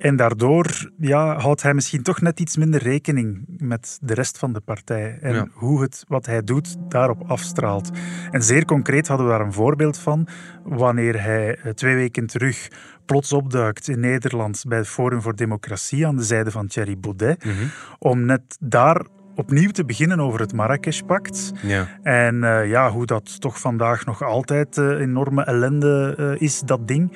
En 0.04 0.16
daardoor 0.16 0.92
ja, 0.98 1.38
houdt 1.40 1.62
hij 1.62 1.74
misschien 1.74 2.04
toch 2.04 2.22
net 2.22 2.40
iets 2.40 2.58
minder 2.58 2.82
rekening 2.82 3.46
met 3.58 4.00
de 4.02 4.14
rest 4.14 4.38
van 4.38 4.54
de 4.54 4.60
partij. 4.60 5.18
En 5.22 5.34
Ja. 5.34 5.48
hoe 5.54 5.82
het, 5.82 6.06
wat 6.08 6.26
hij 6.26 6.44
doet, 6.44 6.76
daarop 6.90 7.24
afstraalt. 7.28 7.90
En 8.32 8.44
zeer 8.44 8.66
concreet 8.66 9.08
hadden 9.08 9.26
we 9.26 9.32
daar 9.32 9.42
een 9.42 9.54
voorbeeld 9.54 9.98
van. 9.98 10.28
Wanneer 10.64 11.22
hij 11.22 11.56
eh, 11.56 11.72
twee 11.72 11.96
weken 11.96 12.26
terug 12.26 12.68
plots 13.06 13.34
opduikt 13.34 13.88
in 13.88 14.00
Nederland 14.00 14.64
bij 14.68 14.78
het 14.78 14.88
Forum 14.88 15.22
voor 15.22 15.36
Democratie 15.36 16.08
aan 16.08 16.16
de 16.16 16.24
zijde 16.24 16.52
van 16.52 16.68
Thierry 16.68 16.98
Baudet. 17.00 17.46
Mhm. 17.46 17.54
Om 18.00 18.26
net 18.26 18.58
daar 18.60 19.06
opnieuw 19.36 19.70
te 19.70 19.86
beginnen 19.86 20.20
over 20.20 20.40
het 20.40 20.54
Marrakesh-pact. 20.54 21.52
Ja. 21.62 21.88
En 22.02 22.44
eh, 22.44 22.70
ja, 22.70 22.90
hoe 22.92 23.06
dat 23.06 23.42
toch 23.42 23.60
vandaag 23.60 24.06
nog 24.06 24.24
altijd 24.24 24.78
eh, 24.78 24.90
enorme 25.00 25.44
ellende 25.44 26.36
is, 26.40 26.60
dat 26.60 26.88
ding. 26.88 27.12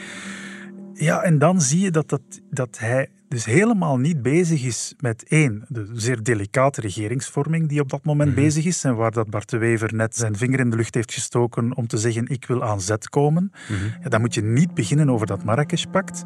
Ja, 0.99 1.21
en 1.23 1.39
dan 1.39 1.61
zie 1.61 1.79
je 1.79 1.91
dat, 1.91 2.09
dat, 2.09 2.21
dat 2.49 2.77
hij 2.79 3.09
dus 3.29 3.45
helemaal 3.45 3.97
niet 3.97 4.21
bezig 4.21 4.63
is 4.63 4.93
met 4.99 5.23
één, 5.27 5.65
de 5.67 5.89
zeer 5.93 6.23
delicate 6.23 6.81
regeringsvorming 6.81 7.67
die 7.69 7.81
op 7.81 7.89
dat 7.89 8.05
moment 8.05 8.31
Mhm. 8.31 8.39
bezig 8.39 8.65
is 8.65 8.83
en 8.83 8.95
waar 8.95 9.11
dat 9.11 9.29
Bart 9.29 9.49
de 9.49 9.57
Wever 9.57 9.93
net 9.95 10.15
zijn 10.15 10.35
vinger 10.35 10.59
in 10.59 10.69
de 10.69 10.75
lucht 10.75 10.95
heeft 10.95 11.13
gestoken 11.13 11.75
om 11.75 11.87
te 11.87 11.97
zeggen 11.97 12.27
ik 12.27 12.45
wil 12.45 12.63
aan 12.63 12.81
zet 12.81 13.09
komen. 13.09 13.51
Mhm. 13.69 13.85
Ja, 14.03 14.09
dan 14.09 14.21
moet 14.21 14.33
je 14.33 14.41
niet 14.43 14.73
beginnen 14.73 15.09
over 15.09 15.27
dat 15.27 15.43
Marrakesh-pact. 15.43 16.21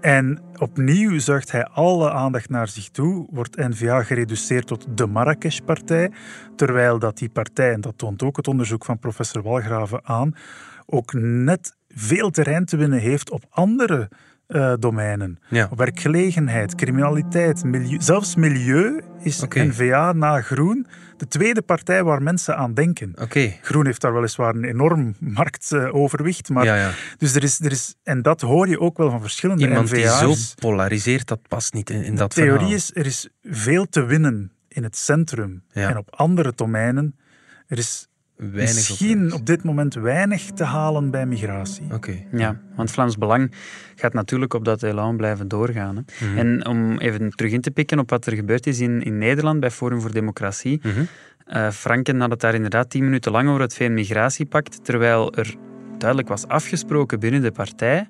En 0.00 0.40
opnieuw 0.58 1.18
zuigt 1.18 1.52
hij 1.52 1.64
alle 1.64 2.10
aandacht 2.10 2.48
naar 2.48 2.68
zich 2.68 2.88
toe, 2.88 3.26
wordt 3.30 3.56
N-VA 3.56 4.02
gereduceerd 4.02 4.66
tot 4.66 4.86
de 4.94 5.06
Marrakesh-partij, 5.06 6.10
terwijl 6.56 6.98
dat 6.98 7.18
die 7.18 7.28
partij, 7.28 7.72
en 7.72 7.80
dat 7.80 7.98
toont 7.98 8.22
ook 8.22 8.36
het 8.36 8.48
onderzoek 8.48 8.84
van 8.84 8.98
professor 8.98 9.42
Walgraven 9.42 10.00
aan, 10.04 10.34
ook 10.86 11.12
net 11.12 11.76
veel 11.94 12.30
terrein 12.30 12.64
te 12.64 12.76
winnen 12.76 12.98
heeft 12.98 13.30
op 13.30 13.44
andere 13.50 14.08
eh, 14.46 14.72
domeinen. 14.78 15.38
Ja. 15.48 15.68
Werkgelegenheid, 15.76 16.74
criminaliteit, 16.74 17.64
milieu, 17.64 18.00
zelfs 18.00 18.34
milieu 18.34 19.02
is 19.20 19.42
Oké. 19.42 19.62
N-VA 19.62 20.12
na 20.12 20.40
Groen 20.40 20.86
de 21.16 21.28
tweede 21.28 21.62
partij 21.62 22.04
waar 22.04 22.22
mensen 22.22 22.56
aan 22.56 22.74
denken. 22.74 23.12
Groen 23.62 23.86
heeft 23.86 24.00
daar 24.00 24.12
weliswaar 24.14 24.54
een 24.54 24.64
enorm 24.64 25.14
marktoverwicht, 25.18 26.48
maar 26.48 26.64
Ja, 26.64 26.76
ja. 26.76 26.90
dus 27.18 27.34
er 27.34 27.42
is, 27.42 27.60
er 27.60 27.70
is, 27.70 27.94
en 28.02 28.22
dat 28.22 28.40
hoor 28.40 28.68
je 28.68 28.80
ook 28.80 28.96
wel 28.96 29.10
van 29.10 29.20
verschillende 29.20 29.64
Iemand 29.64 29.90
die 29.90 30.04
NVA's. 30.04 30.18
zo 30.18 30.54
polariseert, 30.60 31.28
dat 31.28 31.48
past 31.48 31.72
niet 31.72 31.90
in, 31.90 32.02
in 32.04 32.14
dat 32.14 32.32
de 32.32 32.40
theorie 32.40 32.58
verhaal. 32.58 32.74
is, 32.76 32.90
er 32.94 33.06
is 33.06 33.28
veel 33.42 33.86
te 33.88 34.04
winnen 34.04 34.52
in 34.68 34.82
het 34.82 34.96
centrum 34.96 35.62
en 35.72 35.96
op 35.96 36.14
andere 36.14 36.52
domeinen, 36.54 37.16
er 37.66 37.78
is 37.78 38.08
Weinig 38.50 38.74
misschien 38.74 39.32
op. 39.32 39.38
op 39.38 39.46
dit 39.46 39.64
moment 39.64 39.94
weinig 39.94 40.42
te 40.44 40.64
halen 40.64 41.10
bij 41.10 41.26
migratie. 41.26 41.84
Oké. 41.92 42.14
Ja, 42.32 42.60
want 42.76 42.90
Vlaams 42.90 43.18
Belang 43.18 43.52
gaat 43.94 44.12
natuurlijk 44.12 44.54
op 44.54 44.64
dat 44.64 44.82
elan 44.82 45.16
blijven 45.16 45.48
doorgaan. 45.48 45.96
Hè. 45.96 46.26
Mhm. 46.26 46.38
En 46.38 46.66
om 46.66 46.98
even 46.98 47.30
terug 47.30 47.52
in 47.52 47.60
te 47.60 47.70
pikken 47.70 47.98
op 47.98 48.10
wat 48.10 48.26
er 48.26 48.32
gebeurd 48.34 48.66
is 48.66 48.80
in, 48.80 49.02
in 49.02 49.18
Nederland 49.18 49.60
bij 49.60 49.70
Forum 49.70 50.00
voor 50.00 50.12
Democratie. 50.12 50.80
Mhm. 50.82 51.02
Eh, 51.46 51.70
Franken 51.70 52.20
had 52.20 52.30
het 52.30 52.40
daar 52.40 52.54
inderdaad 52.54 52.90
tien 52.90 53.04
minuten 53.04 53.32
lang 53.32 53.48
over 53.48 53.60
het 53.60 53.74
VN-migratiepact, 53.74 54.84
terwijl 54.84 55.34
er 55.34 55.54
duidelijk 55.98 56.28
was 56.28 56.46
afgesproken 56.48 57.20
binnen 57.20 57.42
de 57.42 57.50
partij 57.52 58.08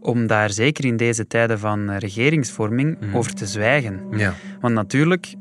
om 0.00 0.26
daar 0.26 0.50
zeker 0.50 0.84
in 0.84 0.96
deze 0.96 1.26
tijden 1.26 1.58
van 1.58 1.90
regeringsvorming 1.90 2.96
Mhm. 3.00 3.16
over 3.16 3.34
te 3.34 3.46
zwijgen. 3.46 4.00
Ja. 4.10 4.34
Want 4.60 4.74
natuurlijk, 4.74 5.34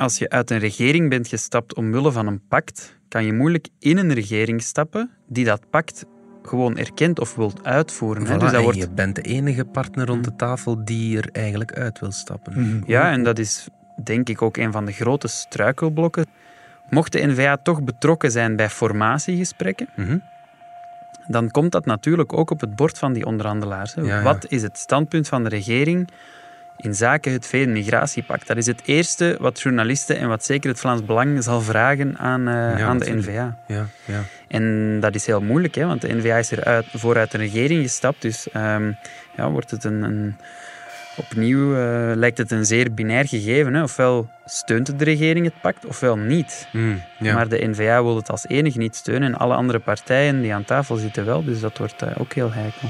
als 0.00 0.18
je 0.18 0.28
uit 0.28 0.50
een 0.50 0.58
regering 0.58 1.08
bent 1.08 1.28
gestapt 1.28 1.74
omwille 1.74 2.12
van 2.12 2.26
een 2.26 2.46
pact, 2.48 2.98
kan 3.08 3.24
je 3.24 3.32
moeilijk 3.32 3.68
in 3.78 3.96
een 3.98 4.12
regering 4.14 4.62
stappen 4.62 5.10
die 5.28 5.44
dat 5.44 5.70
pact 5.70 6.04
gewoon 6.42 6.76
erkent 6.76 7.20
of 7.20 7.34
wilt 7.34 7.64
uitvoeren. 7.64 8.26
hè. 8.26 8.32
Dus 8.32 8.42
dat 8.42 8.52
en 8.54 8.62
wordt 8.62 8.78
je 8.78 8.90
bent 8.90 9.14
de 9.14 9.22
enige 9.22 9.64
partner 9.64 10.06
rond 10.06 10.24
de 10.24 10.36
tafel 10.36 10.84
die 10.84 11.18
er 11.18 11.28
eigenlijk 11.32 11.72
uit 11.72 11.98
wil 12.00 12.12
stappen. 12.12 12.52
Mhm. 12.60 12.82
Ja, 12.86 13.10
en 13.10 13.22
dat 13.24 13.38
is 13.38 13.68
denk 14.04 14.28
ik 14.28 14.42
ook 14.42 14.56
een 14.56 14.72
van 14.72 14.84
de 14.84 14.92
grote 14.92 15.28
struikelblokken. 15.28 16.26
Mocht 16.90 17.12
de 17.12 17.26
N-VA 17.26 17.56
toch 17.56 17.82
betrokken 17.82 18.30
zijn 18.30 18.56
bij 18.56 18.68
formatiegesprekken, 18.70 19.88
Mhm. 19.96 20.18
dan 21.26 21.50
komt 21.50 21.72
dat 21.72 21.84
natuurlijk 21.86 22.32
ook 22.32 22.50
op 22.50 22.60
het 22.60 22.76
bord 22.76 22.98
van 22.98 23.12
die 23.12 23.26
onderhandelaars. 23.26 23.94
hè. 23.94 24.02
Ja, 24.02 24.16
ja. 24.16 24.22
Wat 24.22 24.46
is 24.48 24.62
het 24.62 24.78
standpunt 24.78 25.28
van 25.28 25.42
de 25.42 25.48
regering 25.48 26.08
in 26.82 26.94
zaken 26.94 27.32
het 27.32 27.46
VN-migratiepact? 27.46 28.46
Dat 28.46 28.56
is 28.56 28.66
het 28.66 28.82
eerste 28.84 29.36
wat 29.40 29.60
journalisten 29.60 30.18
en 30.18 30.28
wat 30.28 30.44
zeker 30.44 30.70
het 30.70 30.80
Vlaams 30.80 31.04
Belang 31.04 31.42
zal 31.42 31.60
vragen 31.60 32.18
aan, 32.18 32.48
eh, 32.48 32.54
Ja, 32.54 32.86
aan 32.86 32.98
de. 32.98 33.12
N-VA. 33.12 33.58
Ja, 33.66 33.86
ja. 34.04 34.22
En 34.48 34.96
dat 35.00 35.14
is 35.14 35.26
heel 35.26 35.40
moeilijk, 35.40 35.74
hè, 35.74 35.86
want 35.86 36.00
de 36.00 36.14
N-VA 36.14 36.36
is 36.36 36.50
er 36.50 36.64
uit, 36.64 36.86
vooruit 36.94 37.34
een 37.34 37.40
regering 37.40 37.82
gestapt. 37.82 38.22
Dus 38.22 38.50
ehm, 38.50 38.92
ja, 39.36 39.50
wordt 39.50 39.70
het 39.70 39.84
een, 39.84 40.02
een, 40.02 40.36
opnieuw 41.16 41.76
eh, 41.76 42.16
lijkt 42.16 42.38
het 42.38 42.50
een 42.50 42.66
zeer 42.66 42.94
binair 42.94 43.28
gegeven. 43.28 43.74
Hè. 43.74 43.82
Ofwel 43.82 44.28
steunt 44.44 44.98
de 44.98 45.04
regering 45.04 45.44
het 45.44 45.60
pact, 45.60 45.86
ofwel 45.86 46.16
niet. 46.16 46.68
Mm, 46.72 47.02
ja. 47.18 47.34
Maar 47.34 47.48
de 47.48 47.68
N-VA 47.68 48.02
wil 48.02 48.16
het 48.16 48.30
als 48.30 48.48
enige 48.48 48.78
niet 48.78 48.96
steunen 48.96 49.32
en 49.32 49.38
alle 49.38 49.54
andere 49.54 49.78
partijen 49.78 50.42
die 50.42 50.54
aan 50.54 50.64
tafel 50.64 50.96
zitten 50.96 51.24
wel. 51.24 51.44
Dus 51.44 51.60
dat 51.60 51.78
wordt 51.78 52.02
eh, 52.02 52.10
ook 52.18 52.32
heel 52.32 52.52
heikel. 52.52 52.88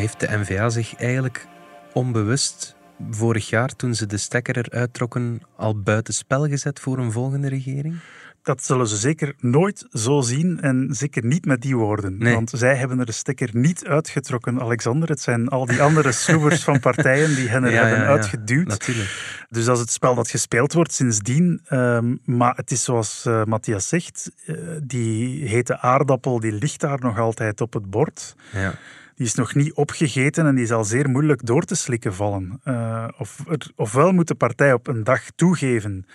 Heeft 0.00 0.20
de 0.20 0.28
NVA 0.30 0.68
zich 0.68 0.94
eigenlijk 0.96 1.46
onbewust 1.92 2.76
vorig 3.10 3.48
jaar, 3.48 3.76
toen 3.76 3.94
ze 3.94 4.06
de 4.06 4.16
stekker 4.16 4.56
eruit 4.56 4.94
trokken, 4.94 5.40
al 5.56 5.80
buitenspel 5.80 6.46
gezet 6.46 6.80
voor 6.80 6.98
een 6.98 7.12
volgende 7.12 7.48
regering? 7.48 7.98
Dat 8.42 8.64
zullen 8.64 8.86
ze 8.86 8.96
zeker 8.96 9.34
nooit 9.38 9.86
zo 9.92 10.20
zien 10.20 10.60
en 10.60 10.88
zeker 10.90 11.24
niet 11.24 11.44
met 11.44 11.62
die 11.62 11.76
woorden. 11.76 12.18
Nee. 12.18 12.34
Want 12.34 12.50
zij 12.54 12.76
hebben 12.76 12.98
er 12.98 13.06
de 13.06 13.12
stekker 13.12 13.48
niet 13.52 13.86
uitgetrokken, 13.86 14.60
Alexander. 14.60 15.08
Het 15.08 15.20
zijn 15.20 15.48
al 15.48 15.66
die 15.66 15.82
andere 15.82 16.12
sloebers 16.12 16.64
van 16.64 16.80
partijen 16.80 17.34
die 17.34 17.48
hen 17.48 17.64
er 17.64 17.72
Ja, 17.72 17.80
hebben 17.80 17.98
ja, 17.98 18.04
ja. 18.04 18.10
uitgeduwd. 18.10 18.66
Natuurlijk. 18.66 19.44
Dus 19.48 19.64
dat 19.64 19.74
is 19.74 19.80
het 19.80 19.90
spel 19.90 20.14
dat 20.14 20.30
gespeeld 20.30 20.72
wordt 20.72 20.92
sindsdien. 20.92 21.60
Ehm, 21.66 22.16
maar 22.24 22.56
het 22.56 22.70
is 22.70 22.84
zoals 22.84 23.24
eh, 23.26 23.44
Matthias 23.44 23.88
zegt, 23.88 24.30
eh, 24.46 24.56
die 24.82 25.48
hete 25.48 25.78
aardappel 25.78 26.40
die 26.40 26.52
ligt 26.52 26.80
daar 26.80 27.00
nog 27.00 27.18
altijd 27.18 27.60
op 27.60 27.72
het 27.72 27.90
bord. 27.90 28.36
Ja. 28.52 28.74
Die 29.20 29.28
is 29.28 29.34
nog 29.34 29.54
niet 29.54 29.72
opgegeten 29.72 30.46
en 30.46 30.54
die 30.54 30.66
zal 30.66 30.84
zeer 30.84 31.08
moeilijk 31.10 31.46
door 31.46 31.62
te 31.62 31.74
slikken 31.74 32.14
vallen. 32.14 32.60
Eh, 32.64 33.08
of, 33.18 33.42
er- 33.48 33.70
ofwel 33.76 34.12
moet 34.12 34.28
de 34.28 34.34
partij 34.34 34.72
op 34.72 34.86
een 34.86 35.04
dag 35.04 35.22
toegeven. 35.34 36.06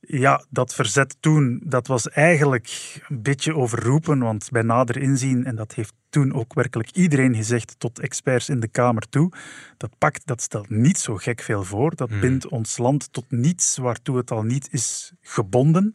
Ja, 0.00 0.44
dat 0.50 0.74
verzet 0.74 1.16
toen, 1.20 1.60
dat 1.64 1.86
was 1.86 2.08
eigenlijk 2.08 2.96
een 3.08 3.22
beetje 3.22 3.54
overroepen, 3.54 4.18
want 4.18 4.48
bij 4.50 4.62
nader 4.62 4.96
inzien, 4.96 5.44
en 5.44 5.56
dat 5.56 5.74
heeft 5.74 5.92
toen 6.10 6.32
ook 6.34 6.54
werkelijk 6.54 6.90
iedereen 6.90 7.34
gezegd, 7.34 7.74
tot 7.78 7.98
experts 7.98 8.48
in 8.48 8.60
de 8.60 8.68
Kamer 8.68 9.08
toe, 9.08 9.32
dat 9.76 9.90
pact 9.98 10.26
dat 10.26 10.42
stelt 10.42 10.70
niet 10.70 10.98
zo 10.98 11.16
gek 11.16 11.40
veel 11.40 11.64
voor. 11.64 11.94
Dat 11.96 12.10
Mhm. 12.10 12.20
bindt 12.20 12.48
ons 12.48 12.78
land 12.78 13.12
tot 13.12 13.24
niets 13.28 13.76
waartoe 13.76 14.16
het 14.16 14.30
al 14.30 14.42
niet 14.42 14.68
is 14.70 15.12
gebonden. 15.20 15.94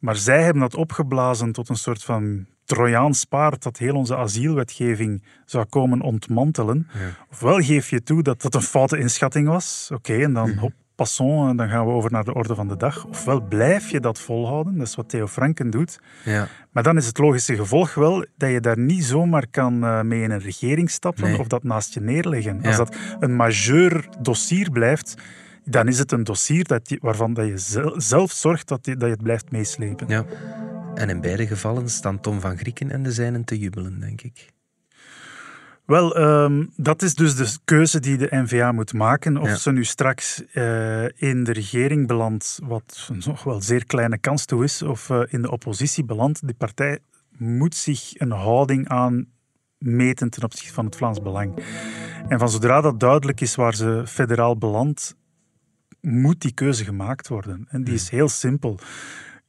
Maar 0.00 0.16
zij 0.16 0.42
hebben 0.42 0.62
dat 0.62 0.74
opgeblazen 0.74 1.52
tot 1.52 1.68
een 1.68 1.76
soort 1.76 2.04
van 2.04 2.46
Trojaans 2.64 3.24
paard 3.24 3.62
dat 3.62 3.78
heel 3.78 3.94
onze 3.94 4.16
asielwetgeving 4.16 5.22
zou 5.46 5.64
komen 5.64 6.00
ontmantelen. 6.00 6.88
Ja. 6.92 6.98
Ofwel 7.30 7.58
geef 7.58 7.90
je 7.90 8.02
toe 8.02 8.22
dat 8.22 8.42
dat 8.42 8.54
een 8.54 8.62
foute 8.62 8.98
inschatting 8.98 9.48
was, 9.48 9.90
oké, 9.94 10.14
en 10.22 10.32
dan 10.32 10.52
hop, 10.58 10.72
passons, 10.94 11.50
en 11.50 11.56
dan 11.56 11.68
gaan 11.68 11.86
we 11.86 11.92
over 11.92 12.10
naar 12.10 12.24
de 12.24 12.34
orde 12.34 12.54
van 12.54 12.68
de 12.68 12.76
dag. 12.76 13.06
Ofwel 13.06 13.40
blijf 13.40 13.90
je 13.90 14.00
dat 14.00 14.20
volhouden, 14.20 14.78
dat 14.78 14.86
is 14.86 14.94
wat 14.94 15.08
Theo 15.08 15.26
Franken 15.26 15.70
doet. 15.70 16.00
Ja. 16.24 16.48
Maar 16.70 16.82
dan 16.82 16.96
is 16.96 17.06
het 17.06 17.18
logische 17.18 17.56
gevolg 17.56 17.94
wel 17.94 18.26
dat 18.36 18.50
je 18.50 18.60
daar 18.60 18.78
niet 18.78 19.04
zomaar 19.04 19.46
kan 19.50 19.84
eh, 19.84 20.00
mee 20.00 20.22
in 20.22 20.30
een 20.30 20.40
regering 20.40 20.90
stappen 20.90 21.24
Nee. 21.24 21.38
of 21.38 21.46
dat 21.46 21.62
naast 21.62 21.94
je 21.94 22.00
neerleggen. 22.00 22.58
Ja. 22.62 22.66
Als 22.68 22.76
dat 22.76 22.96
een 23.20 23.36
majeur 23.36 24.08
dossier 24.20 24.70
blijft, 24.70 25.14
dan 25.64 25.88
is 25.88 25.98
het 25.98 26.12
een 26.12 26.24
dossier 26.24 26.64
dat 26.64 26.88
je, 26.88 26.98
waarvan 27.00 27.34
dat 27.34 27.46
je 27.46 27.58
zel- 27.58 28.00
zelf 28.00 28.30
zorgt 28.32 28.68
dat 28.68 28.86
je, 28.86 28.92
dat 28.96 29.08
je 29.08 29.14
het 29.14 29.22
blijft 29.22 29.50
meeslepen. 29.50 30.08
ja. 30.08 30.24
En 30.94 31.08
in 31.08 31.20
beide 31.20 31.46
gevallen 31.46 31.88
staan 31.88 32.20
Tom 32.20 32.40
van 32.40 32.58
Grieken 32.58 32.90
en 32.90 33.02
de 33.02 33.12
zijnen 33.12 33.44
te 33.44 33.58
jubelen, 33.58 34.00
denk 34.00 34.22
ik. 34.22 34.52
Wel, 35.86 36.16
ehm, 36.16 36.64
dat 36.76 37.02
is 37.02 37.14
dus 37.14 37.34
de 37.36 37.56
keuze 37.64 38.00
die 38.00 38.16
de 38.16 38.28
NVA 38.30 38.72
moet 38.72 38.92
maken. 38.92 39.36
Of 39.36 39.48
Ja. 39.48 39.54
ze 39.56 39.72
nu 39.72 39.84
straks 39.84 40.44
eh, 40.52 41.04
in 41.04 41.44
de 41.44 41.52
regering 41.52 42.06
belandt, 42.06 42.58
wat 42.62 43.10
nog 43.24 43.42
wel 43.44 43.60
zeer 43.60 43.86
kleine 43.86 44.18
kans 44.18 44.44
toe 44.44 44.64
is, 44.64 44.82
of 44.82 45.10
eh, 45.10 45.22
in 45.28 45.42
de 45.42 45.50
oppositie 45.50 46.04
belandt. 46.04 46.46
Die 46.46 46.54
partij 46.54 46.98
moet 47.36 47.74
zich 47.74 48.20
een 48.20 48.30
houding 48.30 48.88
aan 48.88 49.26
meten 49.78 50.30
ten 50.30 50.42
opzichte 50.42 50.72
van 50.72 50.84
het 50.84 50.96
Vlaams 50.96 51.22
Belang. 51.22 51.64
En 52.28 52.38
van 52.38 52.48
zodra 52.50 52.80
dat 52.80 53.00
duidelijk 53.00 53.40
is 53.40 53.54
waar 53.54 53.74
ze 53.74 54.02
federaal 54.06 54.56
belandt, 54.58 55.14
moet 56.00 56.40
die 56.40 56.52
keuze 56.54 56.84
gemaakt 56.84 57.28
worden. 57.28 57.66
En 57.68 57.84
die 57.84 57.94
is 57.94 58.08
heel 58.10 58.28
simpel. 58.28 58.78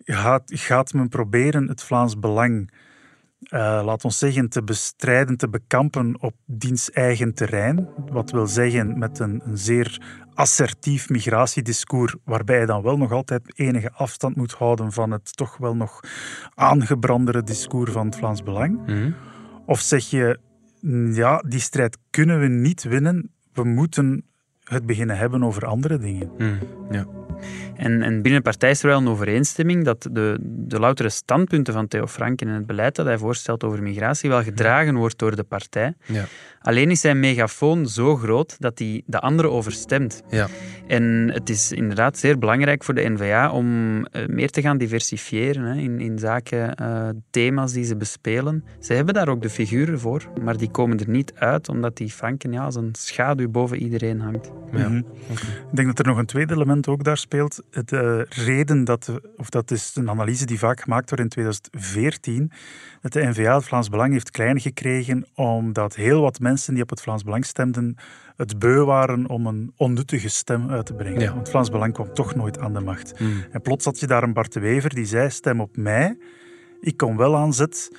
Gaat, 0.03 0.43
gaat 0.45 0.93
men 0.93 1.09
proberen 1.09 1.67
het 1.67 1.83
Vlaams 1.83 2.19
Belang 2.19 2.71
eh, 3.43 3.81
laat 3.85 4.03
ons 4.03 4.17
zeggen, 4.17 4.49
te 4.49 4.63
bestrijden, 4.63 5.37
te 5.37 5.49
bekampen 5.49 6.21
op 6.21 6.33
diens 6.45 6.91
eigen 6.91 7.33
terrein. 7.33 7.87
Wat 8.11 8.31
wil 8.31 8.47
zeggen 8.47 8.97
met 8.97 9.19
een, 9.19 9.41
een 9.45 9.57
zeer 9.57 10.01
assertief 10.33 11.09
migratiediscours, 11.09 12.15
waarbij 12.23 12.59
je 12.59 12.65
dan 12.65 12.81
wel 12.81 12.97
nog 12.97 13.11
altijd 13.11 13.59
enige 13.59 13.91
afstand 13.91 14.35
moet 14.35 14.51
houden 14.51 14.91
van 14.91 15.11
het 15.11 15.37
toch 15.37 15.57
wel 15.57 15.75
nog 15.75 15.99
aangebrandere 16.53 17.43
discours 17.43 17.91
van 17.91 18.05
het 18.05 18.15
Vlaams 18.15 18.43
Belang. 18.43 18.85
Mhm. 18.85 19.11
Of 19.65 19.79
zeg 19.79 20.09
je, 20.09 20.39
"Mm, 20.81 21.13
ja, 21.13 21.43
die 21.47 21.59
strijd 21.59 21.97
kunnen 22.09 22.39
we 22.39 22.47
niet 22.47 22.83
winnen, 22.83 23.31
we 23.53 23.63
moeten 23.63 24.25
het 24.63 24.85
beginnen 24.85 25.17
hebben 25.17 25.43
over 25.43 25.65
andere 25.65 25.97
dingen. 25.97 26.31
Mhm. 26.37 26.55
Ja. 26.91 27.05
En, 27.75 28.01
en 28.01 28.21
binnen 28.21 28.43
de 28.43 28.49
partij 28.49 28.69
is 28.69 28.83
er 28.83 28.87
wel 28.87 28.97
een 28.97 29.07
overeenstemming 29.07 29.83
dat 29.85 30.07
de, 30.11 30.37
de 30.41 30.79
loutere 30.79 31.09
standpunten 31.09 31.73
van 31.73 31.87
Theo 31.87 32.07
Franken 32.07 32.47
en 32.47 32.53
het 32.53 32.65
beleid 32.65 32.95
dat 32.95 33.05
hij 33.05 33.17
voorstelt 33.17 33.63
over 33.63 33.81
migratie 33.83 34.29
wel 34.29 34.43
gedragen 34.43 34.95
wordt 34.95 35.19
door 35.19 35.35
de 35.35 35.43
partij. 35.43 35.93
Ja. 36.05 36.25
Alleen 36.59 36.91
is 36.91 37.01
zijn 37.01 37.19
megafoon 37.19 37.87
zo 37.87 38.15
groot 38.15 38.55
dat 38.59 38.79
hij 38.79 39.01
de 39.05 39.19
anderen 39.19 39.51
overstemt. 39.51 40.21
Ja. 40.29 40.47
En 40.87 41.29
het 41.33 41.49
is 41.49 41.71
inderdaad 41.71 42.17
zeer 42.17 42.37
belangrijk 42.37 42.83
voor 42.83 42.93
de 42.93 43.09
NVA 43.09 43.51
om 43.51 43.67
eh, 44.05 44.27
meer 44.27 44.49
te 44.49 44.61
gaan 44.61 44.77
diversifiëren 44.77 45.63
hè, 45.63 45.81
in, 45.81 45.99
in 45.99 46.19
zaken 46.19 46.75
eh, 46.75 47.09
thema's 47.29 47.73
die 47.73 47.83
ze 47.83 47.95
bespelen. 47.95 48.63
Ze 48.79 48.93
hebben 48.93 49.13
daar 49.13 49.27
ook 49.27 49.41
de 49.41 49.49
figuren 49.49 49.99
voor, 49.99 50.27
maar 50.43 50.57
die 50.57 50.71
komen 50.71 50.99
er 50.99 51.09
niet 51.09 51.33
uit 51.35 51.69
omdat 51.69 51.97
die 51.97 52.09
Franken 52.09 52.51
ja, 52.51 52.63
als 52.63 52.75
een 52.75 52.89
schaduw 52.91 53.49
boven 53.49 53.77
iedereen 53.77 54.19
hangt. 54.19 54.51
Ja. 54.71 54.89
Mhm. 54.89 54.97
Ik 54.97 55.75
denk 55.75 55.87
dat 55.87 55.99
er 55.99 56.05
nog 56.05 56.17
een 56.17 56.25
tweede 56.25 56.53
element 56.53 56.87
ook 56.87 57.03
daar 57.03 57.17
speelt. 57.17 57.31
De 57.85 58.25
reden 58.29 58.83
dat, 58.83 59.11
of 59.37 59.49
dat 59.49 59.71
is 59.71 59.91
een 59.95 60.09
analyse 60.09 60.45
die 60.45 60.59
vaak 60.59 60.81
gemaakt 60.81 61.09
wordt 61.09 61.23
in 61.23 61.29
2014, 61.29 62.51
dat 63.01 63.13
de 63.13 63.25
NVA 63.25 63.55
het 63.55 63.63
Vlaams 63.63 63.89
Belang 63.89 64.11
heeft 64.11 64.31
klein 64.31 64.59
gekregen 64.59 65.25
omdat 65.35 65.95
heel 65.95 66.21
wat 66.21 66.39
mensen 66.39 66.73
die 66.73 66.83
op 66.83 66.89
het 66.89 67.01
Vlaams 67.01 67.23
Belang 67.23 67.45
stemden 67.45 67.95
het 68.35 68.59
beu 68.59 68.83
waren 68.83 69.29
om 69.29 69.47
een 69.47 69.73
onnuttige 69.77 70.29
stem 70.29 70.69
uit 70.69 70.85
te 70.85 70.93
brengen. 70.93 71.21
Ja. 71.21 71.33
Want 71.33 71.49
Vlaams 71.49 71.69
Belang 71.69 71.93
kwam 71.93 72.13
toch 72.13 72.35
nooit 72.35 72.59
aan 72.59 72.73
de 72.73 72.79
macht. 72.79 73.19
Mhm. 73.19 73.31
En 73.51 73.61
plots 73.61 73.85
had 73.85 73.99
je 73.99 74.07
daar 74.07 74.23
een 74.23 74.33
Bart 74.33 74.53
de 74.53 74.59
Wever 74.59 74.95
die 74.95 75.05
zei, 75.05 75.29
stem 75.29 75.61
op 75.61 75.77
mij, 75.77 76.17
ik 76.81 76.97
kom 76.97 77.17
wel 77.17 77.35
aan 77.35 77.53
zet 77.53 77.91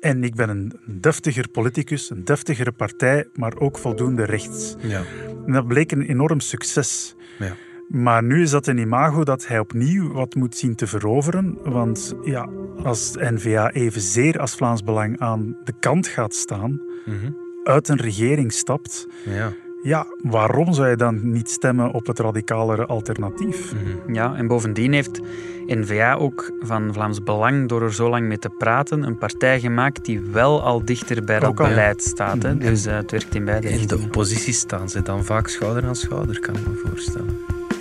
en 0.00 0.24
ik 0.24 0.34
ben 0.34 0.48
een 0.48 0.80
deftiger 0.86 1.48
politicus, 1.48 2.10
een 2.10 2.24
deftigere 2.24 2.72
partij, 2.72 3.28
maar 3.34 3.56
ook 3.56 3.78
voldoende 3.78 4.24
rechts. 4.24 4.76
Ja. 4.80 5.02
En 5.46 5.52
dat 5.52 5.66
bleek 5.66 5.92
een 5.92 6.02
enorm 6.02 6.40
succes. 6.40 7.14
Ja. 7.38 7.56
Maar 7.92 8.22
nu 8.22 8.42
is 8.42 8.50
dat 8.50 8.66
een 8.66 8.78
imago 8.78 9.24
dat 9.24 9.46
hij 9.46 9.58
opnieuw 9.58 10.12
wat 10.12 10.34
moet 10.34 10.56
zien 10.56 10.74
te 10.74 10.86
veroveren. 10.86 11.58
Want 11.64 12.14
ja, 12.24 12.48
als 12.84 13.14
N-VA 13.18 13.70
evenzeer 13.70 14.38
als 14.40 14.54
Vlaams 14.54 14.82
Belang 14.84 15.18
aan 15.20 15.56
de 15.64 15.72
kant 15.80 16.06
gaat 16.06 16.34
staan, 16.34 16.80
Mhm. 17.06 17.30
uit 17.64 17.88
een 17.88 18.00
regering 18.00 18.52
stapt, 18.52 19.06
Ja. 19.24 19.52
ja, 19.82 20.06
waarom 20.22 20.72
zou 20.72 20.88
je 20.88 20.96
dan 20.96 21.32
niet 21.32 21.50
stemmen 21.50 21.92
op 21.92 22.06
het 22.06 22.18
radicalere 22.18 22.86
alternatief? 22.86 23.72
Mhm. 23.74 24.14
Ja, 24.14 24.34
en 24.34 24.46
bovendien 24.46 24.92
heeft 24.92 25.20
N-VA 25.66 26.14
ook 26.14 26.50
van 26.60 26.92
Vlaams 26.92 27.22
Belang, 27.22 27.68
door 27.68 27.82
er 27.82 27.94
zo 27.94 28.08
lang 28.08 28.26
mee 28.26 28.38
te 28.38 28.48
praten, 28.58 29.02
een 29.02 29.18
partij 29.18 29.60
gemaakt 29.60 30.04
die 30.04 30.20
wel 30.20 30.62
al 30.62 30.84
dichter 30.84 31.24
bij 31.24 31.38
dat 31.38 31.54
beleid 31.54 32.02
staat. 32.02 32.42
Hè? 32.42 32.54
Mhm. 32.54 32.58
Dus 32.64 32.86
eh, 32.86 32.94
het 32.96 33.10
werkt 33.10 33.34
in 33.34 33.44
beide 33.44 33.68
In 33.68 33.86
de 33.86 33.98
oppositie 33.98 34.52
staan 34.52 34.88
ze 34.88 35.02
dan 35.02 35.24
vaak 35.24 35.48
schouder 35.48 35.84
aan 35.84 35.96
schouder, 35.96 36.40
kan 36.40 36.54
ik 36.56 36.66
me 36.66 36.74
voorstellen. 36.88 37.36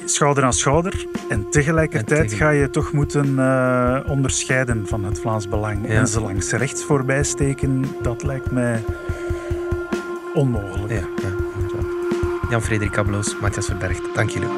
Schouder 0.06 0.44
aan 0.44 0.54
schouder 0.54 1.06
en 1.30 1.46
tegelijkertijd 1.50 2.20
En 2.22 2.28
tegen- 2.28 2.38
ga 2.46 2.50
je 2.50 2.70
toch 2.70 2.92
moeten 2.92 3.40
eh, 3.40 3.98
onderscheiden 4.08 4.88
van 4.88 5.04
het 5.04 5.20
Vlaams 5.20 5.48
Belang. 5.48 5.88
Ja. 5.88 5.94
En 5.94 6.08
ze 6.08 6.22
langs 6.22 6.52
rechts 6.52 6.84
voorbij 6.84 7.24
steken, 7.24 7.86
dat 8.02 8.24
lijkt 8.24 8.52
mij 8.52 8.84
onmogelijk. 10.34 10.92
Ja. 10.92 11.30
Jan-Frederik 12.50 12.98
Abloos, 12.98 13.36
Matthias 13.42 13.66
Verbergt, 13.66 14.02
dank 14.14 14.30
jullie. 14.30 14.50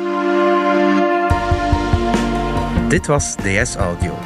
Dit 2.87 3.07
was 3.07 3.35
DS 3.35 3.75
Audio. 3.75 4.17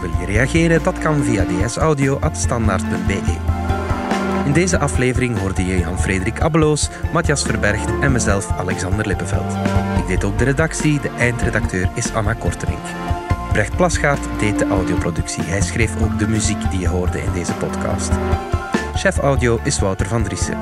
Wil 0.00 0.10
je 0.20 0.26
reageren? 0.26 0.82
Dat 0.82 0.98
kan 0.98 1.22
via 1.24 1.44
dsaudio.standaard.be. 1.44 3.20
In 4.44 4.52
deze 4.52 4.78
aflevering 4.78 5.38
hoorde 5.38 5.64
je 5.66 5.78
Jan-Frederik 5.78 6.40
Abbeloos, 6.40 6.88
Matthias 7.12 7.42
Verbergt 7.42 7.90
en 8.00 8.12
mezelf 8.12 8.50
Alexander 8.58 9.06
Lippenveld. 9.06 9.54
Deed 10.12 10.24
ook 10.24 10.38
de 10.38 10.44
redactie, 10.44 11.00
de 11.00 11.10
eindredacteur 11.18 11.88
is 11.94 12.14
Anna 12.14 12.32
Korterink. 12.32 12.84
Brecht 13.52 13.76
Plasgaard 13.76 14.20
deed 14.38 14.58
de 14.58 14.68
audioproductie. 14.68 15.42
Hij 15.42 15.60
schreef 15.60 16.02
ook 16.02 16.18
de 16.18 16.28
muziek 16.28 16.70
die 16.70 16.80
je 16.80 16.88
hoorde 16.88 17.22
in 17.22 17.32
deze 17.32 17.52
podcast. 17.52 18.10
Chef 18.94 19.18
audio 19.18 19.58
is 19.62 19.78
Wouter 19.78 20.06
van 20.06 20.22
Driessen. 20.22 20.58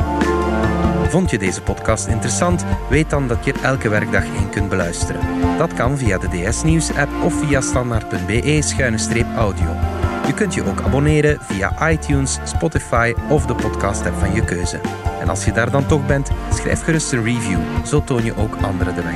Vond 1.09 1.31
je 1.31 1.39
deze 1.39 1.63
podcast 1.63 2.07
interessant? 2.07 2.65
Weet 2.89 3.11
dan 3.11 3.29
dat 3.29 3.45
je 3.45 3.53
er 3.53 3.65
elke 3.65 3.89
werkdag 3.89 4.25
in 4.25 4.51
kunt 4.51 4.69
beluisteren. 4.69 5.21
Dat 5.59 5.75
kan 5.75 5.99
via 5.99 6.19
de 6.19 6.29
DS 6.29 6.63
Nieuws 6.63 6.95
app 6.95 7.11
of 7.25 7.35
via 7.35 7.61
standaard.be-audio. 7.61 9.90
Je 10.31 10.37
kunt 10.37 10.55
je 10.55 10.65
ook 10.65 10.81
abonneren 10.81 11.39
via 11.41 11.91
iTunes, 11.91 12.39
Spotify 12.45 13.15
of 13.29 13.47
de 13.47 13.55
podcast 13.55 14.07
app 14.07 14.19
van 14.19 14.35
je 14.35 14.45
keuze. 14.45 14.81
En 15.21 15.29
als 15.29 15.45
je 15.45 15.53
daar 15.53 15.71
dan 15.71 15.87
toch 15.87 16.07
bent, 16.07 16.31
schrijf 16.55 16.83
gerust 16.83 17.13
een 17.13 17.25
review, 17.25 17.59
zo 17.85 18.05
toon 18.05 18.25
je 18.25 18.37
ook 18.37 18.57
anderen 18.57 18.95
de 18.95 19.03
weg. 19.03 19.15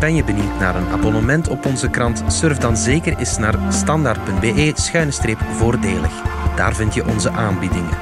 Ben 0.00 0.14
je 0.14 0.24
benieuwd 0.24 0.58
naar 0.58 0.76
een 0.76 0.88
abonnement 0.88 1.48
op 1.48 1.66
onze 1.66 1.90
krant? 1.90 2.22
Surf 2.26 2.58
dan 2.58 2.76
zeker 2.76 3.18
eens 3.18 3.38
naar 3.38 3.58
standaard.be-voordelig. 3.68 6.22
Daar 6.56 6.74
vind 6.74 6.94
je 6.94 7.06
onze 7.06 7.30
aanbiedingen. 7.30 7.98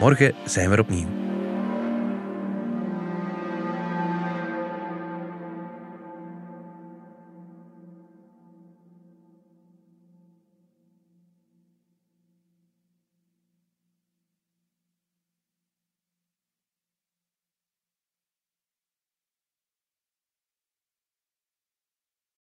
Morgen 0.00 0.34
zijn 0.44 0.68
we 0.68 0.74
er 0.74 0.80
opnieuw. 0.80 1.27